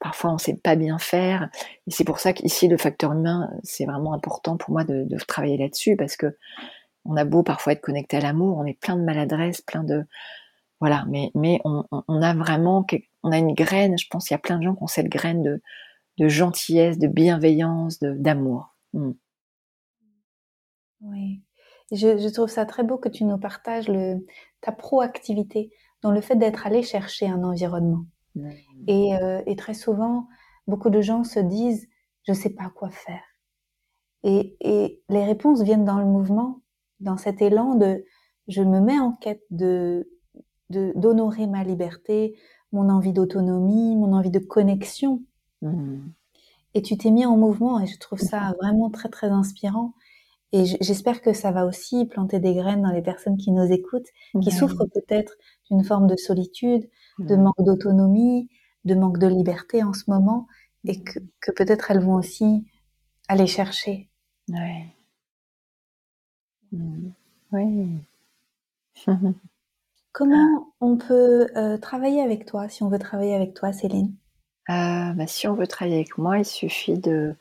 parfois 0.00 0.32
on 0.32 0.38
sait 0.38 0.56
pas 0.56 0.76
bien 0.76 0.98
faire. 0.98 1.48
Et 1.86 1.90
c'est 1.90 2.04
pour 2.04 2.18
ça 2.18 2.34
qu'ici 2.34 2.68
le 2.68 2.76
facteur 2.76 3.12
humain, 3.12 3.50
c'est 3.62 3.86
vraiment 3.86 4.12
important 4.12 4.58
pour 4.58 4.72
moi 4.72 4.84
de, 4.84 5.04
de 5.04 5.16
travailler 5.16 5.56
là-dessus 5.56 5.96
parce 5.96 6.16
que 6.16 6.36
on 7.06 7.16
a 7.16 7.24
beau 7.24 7.42
parfois 7.42 7.72
être 7.72 7.80
connecté 7.80 8.18
à 8.18 8.20
l'amour, 8.20 8.58
on 8.58 8.66
est 8.66 8.78
plein 8.78 8.96
de 8.96 9.02
maladresses, 9.02 9.62
plein 9.62 9.82
de 9.82 10.04
voilà, 10.80 11.04
mais, 11.08 11.30
mais 11.34 11.60
on, 11.64 11.84
a 12.08 12.34
vraiment, 12.34 12.86
on 13.22 13.32
a 13.32 13.38
une 13.38 13.54
graine, 13.54 13.98
je 13.98 14.06
pense 14.08 14.28
qu'il 14.28 14.34
y 14.34 14.36
a 14.36 14.40
plein 14.40 14.58
de 14.58 14.62
gens 14.62 14.76
qui 14.76 14.82
ont 14.82 14.86
cette 14.86 15.08
graine 15.08 15.42
de, 15.42 15.60
de 16.18 16.28
gentillesse, 16.28 16.98
de 16.98 17.08
bienveillance, 17.08 17.98
d'amour. 18.00 18.76
Mm. 18.92 19.12
Oui, 21.00 21.42
je, 21.90 22.28
trouve 22.32 22.48
ça 22.48 22.64
très 22.64 22.84
beau 22.84 22.96
que 22.96 23.08
tu 23.08 23.24
nous 23.24 23.38
partages 23.38 23.88
le, 23.88 24.24
ta 24.60 24.72
proactivité 24.72 25.72
dans 26.02 26.12
le 26.12 26.20
fait 26.20 26.36
d'être 26.36 26.66
allé 26.66 26.82
chercher 26.82 27.26
un 27.26 27.42
environnement. 27.42 28.04
Mm. 28.36 28.50
Et, 28.86 29.16
euh, 29.16 29.42
et, 29.46 29.56
très 29.56 29.74
souvent, 29.74 30.28
beaucoup 30.68 30.90
de 30.90 31.00
gens 31.00 31.24
se 31.24 31.40
disent, 31.40 31.88
je 32.24 32.32
ne 32.32 32.36
sais 32.36 32.50
pas 32.50 32.70
quoi 32.74 32.90
faire. 32.90 33.22
Et, 34.22 34.56
et 34.60 35.02
les 35.08 35.24
réponses 35.24 35.62
viennent 35.62 35.84
dans 35.84 35.98
le 35.98 36.04
mouvement, 36.04 36.60
dans 37.00 37.16
cet 37.16 37.42
élan 37.42 37.74
de, 37.74 38.04
je 38.46 38.62
me 38.62 38.80
mets 38.80 38.98
en 38.98 39.12
quête 39.12 39.42
de 39.50 40.08
d'honorer 40.70 41.46
ma 41.46 41.64
liberté, 41.64 42.36
mon 42.72 42.88
envie 42.90 43.12
d'autonomie, 43.12 43.96
mon 43.96 44.12
envie 44.12 44.30
de 44.30 44.38
connexion. 44.38 45.22
Mmh. 45.62 45.98
Et 46.74 46.82
tu 46.82 46.96
t'es 46.96 47.10
mis 47.10 47.24
en 47.24 47.36
mouvement 47.36 47.80
et 47.80 47.86
je 47.86 47.98
trouve 47.98 48.18
ça 48.18 48.54
vraiment 48.60 48.90
très 48.90 49.08
très 49.08 49.28
inspirant. 49.28 49.94
Et 50.52 50.64
j'espère 50.64 51.20
que 51.20 51.32
ça 51.34 51.50
va 51.50 51.66
aussi 51.66 52.06
planter 52.06 52.40
des 52.40 52.54
graines 52.54 52.82
dans 52.82 52.92
les 52.92 53.02
personnes 53.02 53.36
qui 53.36 53.50
nous 53.52 53.70
écoutent, 53.70 54.08
qui 54.42 54.50
souffrent 54.50 54.86
peut-être 54.86 55.36
d'une 55.70 55.84
forme 55.84 56.06
de 56.06 56.16
solitude, 56.16 56.88
de 57.18 57.36
manque 57.36 57.60
d'autonomie, 57.62 58.48
de 58.84 58.94
manque 58.94 59.18
de 59.18 59.26
liberté 59.26 59.82
en 59.82 59.92
ce 59.92 60.04
moment, 60.08 60.46
et 60.86 61.02
que, 61.02 61.18
que 61.40 61.50
peut-être 61.52 61.90
elles 61.90 62.00
vont 62.00 62.14
aussi 62.14 62.64
aller 63.28 63.46
chercher. 63.46 64.08
Ouais. 64.48 64.86
Mmh. 66.72 67.10
Oui. 67.52 67.88
Comment 70.18 70.74
on 70.80 70.96
peut 70.96 71.46
euh, 71.56 71.78
travailler 71.78 72.20
avec 72.22 72.44
toi, 72.44 72.68
si 72.68 72.82
on 72.82 72.88
veut 72.88 72.98
travailler 72.98 73.36
avec 73.36 73.54
toi, 73.54 73.72
Céline? 73.72 74.16
Euh, 74.68 75.12
bah, 75.12 75.28
Si 75.28 75.46
on 75.46 75.54
veut 75.54 75.68
travailler 75.68 75.98
avec 75.98 76.18
moi, 76.18 76.38
il 76.38 76.44
suffit 76.44 76.98
de, 76.98 77.36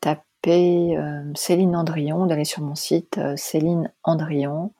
taper 0.00 0.98
euh, 0.98 1.22
Céline 1.36 1.76
Andrion, 1.76 2.26
d'aller 2.26 2.44
sur 2.44 2.62
mon 2.62 2.74
site 2.74 3.20
Céline 3.36 3.92
Andrion, 4.02 4.74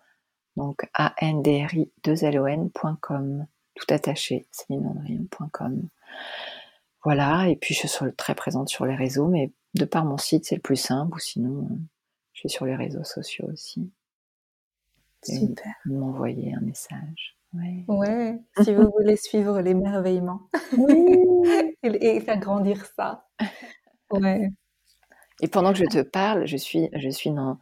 donc 0.57 0.91
a 0.93 1.15
n 1.19 1.41
d 1.41 1.65
r 1.65 1.75
i 1.75 1.93
2 2.03 2.25
l 2.25 2.41
o 2.41 2.49
ncom 2.49 3.47
tout 3.77 3.95
attaché, 3.95 4.49
célineandrion.com. 4.51 5.89
Voilà, 7.05 7.49
et 7.49 7.55
puis 7.55 7.75
je 7.75 7.87
suis 7.87 8.13
très 8.17 8.35
présente 8.35 8.71
sur 8.71 8.87
les 8.87 8.97
réseaux, 8.97 9.29
mais 9.29 9.53
de 9.75 9.85
par 9.85 10.05
mon 10.05 10.19
site, 10.19 10.47
c'est 10.47 10.57
le 10.57 10.63
plus 10.63 10.75
simple, 10.75 11.15
ou 11.15 11.21
sinon, 11.21 11.69
je 12.33 12.41
suis 12.41 12.51
sur 12.51 12.67
les 12.67 12.75
réseaux 12.75 13.05
sociaux 13.05 13.47
aussi. 13.53 13.89
Super. 15.23 15.75
M'envoyer 15.87 16.55
un 16.55 16.61
message. 16.61 17.37
Ouais. 17.89 18.39
si 18.63 18.75
vous 18.75 18.91
voulez 18.91 19.17
suivre 19.17 19.61
l'émerveillement 19.61 20.43
et, 21.83 22.21
faire 22.21 22.39
grandir 22.39 22.85
ça. 22.97 23.27
Ouais. 24.11 24.51
Et 25.41 25.49
pendant 25.49 25.73
que 25.73 25.79
je 25.79 25.85
te 25.85 26.03
parle, 26.03 26.47
je 26.47 26.57
suis, 26.57 26.89
je 26.95 27.09
suis 27.09 27.31
dans, 27.31 27.59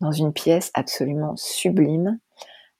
dans 0.00 0.12
une 0.12 0.32
pièce 0.32 0.70
absolument 0.74 1.36
sublime. 1.36 2.18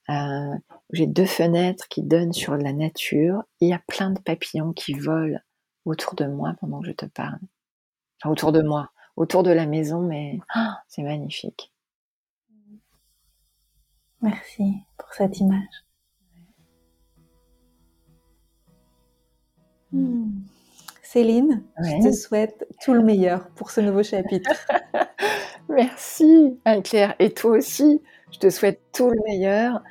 Euh, 0.08 0.54
j'ai 0.92 1.06
deux 1.06 1.26
fenêtres 1.26 1.88
qui 1.88 2.02
donnent 2.02 2.32
sur 2.32 2.56
la 2.56 2.72
nature. 2.72 3.44
Il 3.60 3.68
y 3.68 3.72
a 3.72 3.82
plein 3.86 4.10
de 4.10 4.20
papillons 4.20 4.72
qui 4.72 4.94
volent 4.94 5.38
autour 5.84 6.14
de 6.14 6.26
moi 6.26 6.54
pendant 6.60 6.80
que 6.80 6.88
je 6.88 6.92
te 6.92 7.06
parle. 7.06 7.38
Enfin, 8.20 8.30
autour 8.30 8.52
de 8.52 8.62
moi, 8.62 8.90
autour 9.16 9.42
de 9.42 9.50
la 9.50 9.66
maison, 9.66 10.00
mais 10.00 10.38
oh, 10.56 10.70
c'est 10.88 11.02
magnifique. 11.02 11.71
Merci 14.22 14.74
pour 14.96 15.12
cette 15.12 15.40
image. 15.40 15.84
Hmm. 19.90 20.30
Céline, 21.02 21.62
je 21.78 22.08
te 22.08 22.12
souhaite 22.12 22.66
tout 22.82 22.94
le 22.94 23.02
meilleur 23.02 23.48
pour 23.50 23.70
ce 23.70 23.80
nouveau 23.80 24.02
chapitre. 24.02 24.50
Merci 25.68 26.58
Anne-Claire. 26.64 27.14
Et 27.18 27.34
toi 27.34 27.58
aussi, 27.58 28.00
je 28.30 28.38
te 28.38 28.48
souhaite 28.48 28.80
tout 28.94 29.10
le 29.10 29.18
meilleur 29.26 29.82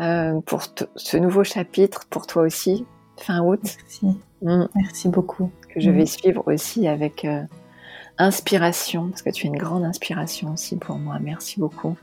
euh, 0.00 0.40
pour 0.42 0.64
ce 0.96 1.16
nouveau 1.16 1.44
chapitre, 1.44 2.06
pour 2.10 2.26
toi 2.26 2.42
aussi, 2.42 2.84
fin 3.16 3.40
août. 3.40 3.60
Merci. 3.62 4.06
Hmm. 4.42 4.66
Merci 4.74 5.08
beaucoup. 5.08 5.50
Que 5.72 5.80
je 5.80 5.90
vais 5.90 6.02
hmm. 6.02 6.06
suivre 6.06 6.42
aussi 6.46 6.88
avec 6.88 7.24
euh, 7.24 7.42
inspiration, 8.18 9.08
parce 9.08 9.22
que 9.22 9.30
tu 9.30 9.46
es 9.46 9.48
une 9.48 9.56
grande 9.56 9.84
inspiration 9.84 10.52
aussi 10.52 10.76
pour 10.76 10.96
moi. 10.98 11.18
Merci 11.20 11.60
beaucoup 11.60 11.96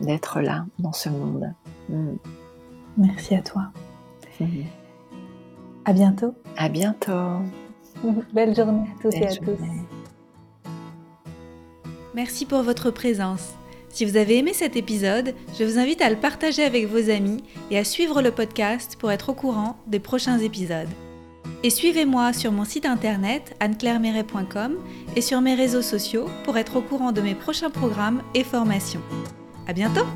d'être 0.00 0.40
là 0.40 0.66
dans 0.78 0.92
ce 0.92 1.08
monde. 1.08 1.52
Mm. 1.88 2.16
Merci 2.96 3.34
à 3.34 3.42
toi. 3.42 3.72
Mm. 4.40 4.62
À 5.84 5.92
bientôt. 5.92 6.34
À 6.56 6.68
bientôt. 6.68 7.40
Belle 8.32 8.54
journée 8.54 8.88
à 8.96 9.02
tous 9.02 9.14
et 9.14 9.26
à 9.26 9.36
tous. 9.36 9.58
Merci 12.14 12.44
pour 12.44 12.62
votre 12.62 12.90
présence. 12.90 13.54
Si 13.88 14.04
vous 14.04 14.16
avez 14.16 14.38
aimé 14.38 14.52
cet 14.52 14.76
épisode, 14.76 15.34
je 15.58 15.64
vous 15.64 15.78
invite 15.78 16.00
à 16.00 16.10
le 16.10 16.16
partager 16.16 16.64
avec 16.64 16.86
vos 16.86 17.10
amis 17.10 17.42
et 17.70 17.78
à 17.78 17.84
suivre 17.84 18.22
le 18.22 18.30
podcast 18.30 18.96
pour 18.98 19.10
être 19.10 19.30
au 19.30 19.34
courant 19.34 19.76
des 19.86 19.98
prochains 19.98 20.38
épisodes. 20.38 20.88
Et 21.62 21.70
suivez-moi 21.70 22.32
sur 22.32 22.52
mon 22.52 22.64
site 22.64 22.86
internet 22.86 23.54
anneclairemeret.com 23.60 24.76
et 25.14 25.20
sur 25.20 25.40
mes 25.40 25.54
réseaux 25.54 25.82
sociaux 25.82 26.26
pour 26.44 26.56
être 26.56 26.76
au 26.76 26.80
courant 26.80 27.12
de 27.12 27.20
mes 27.20 27.34
prochains 27.34 27.70
programmes 27.70 28.22
et 28.34 28.44
formations. 28.44 29.02
À 29.66 29.72
bientôt! 29.72 30.06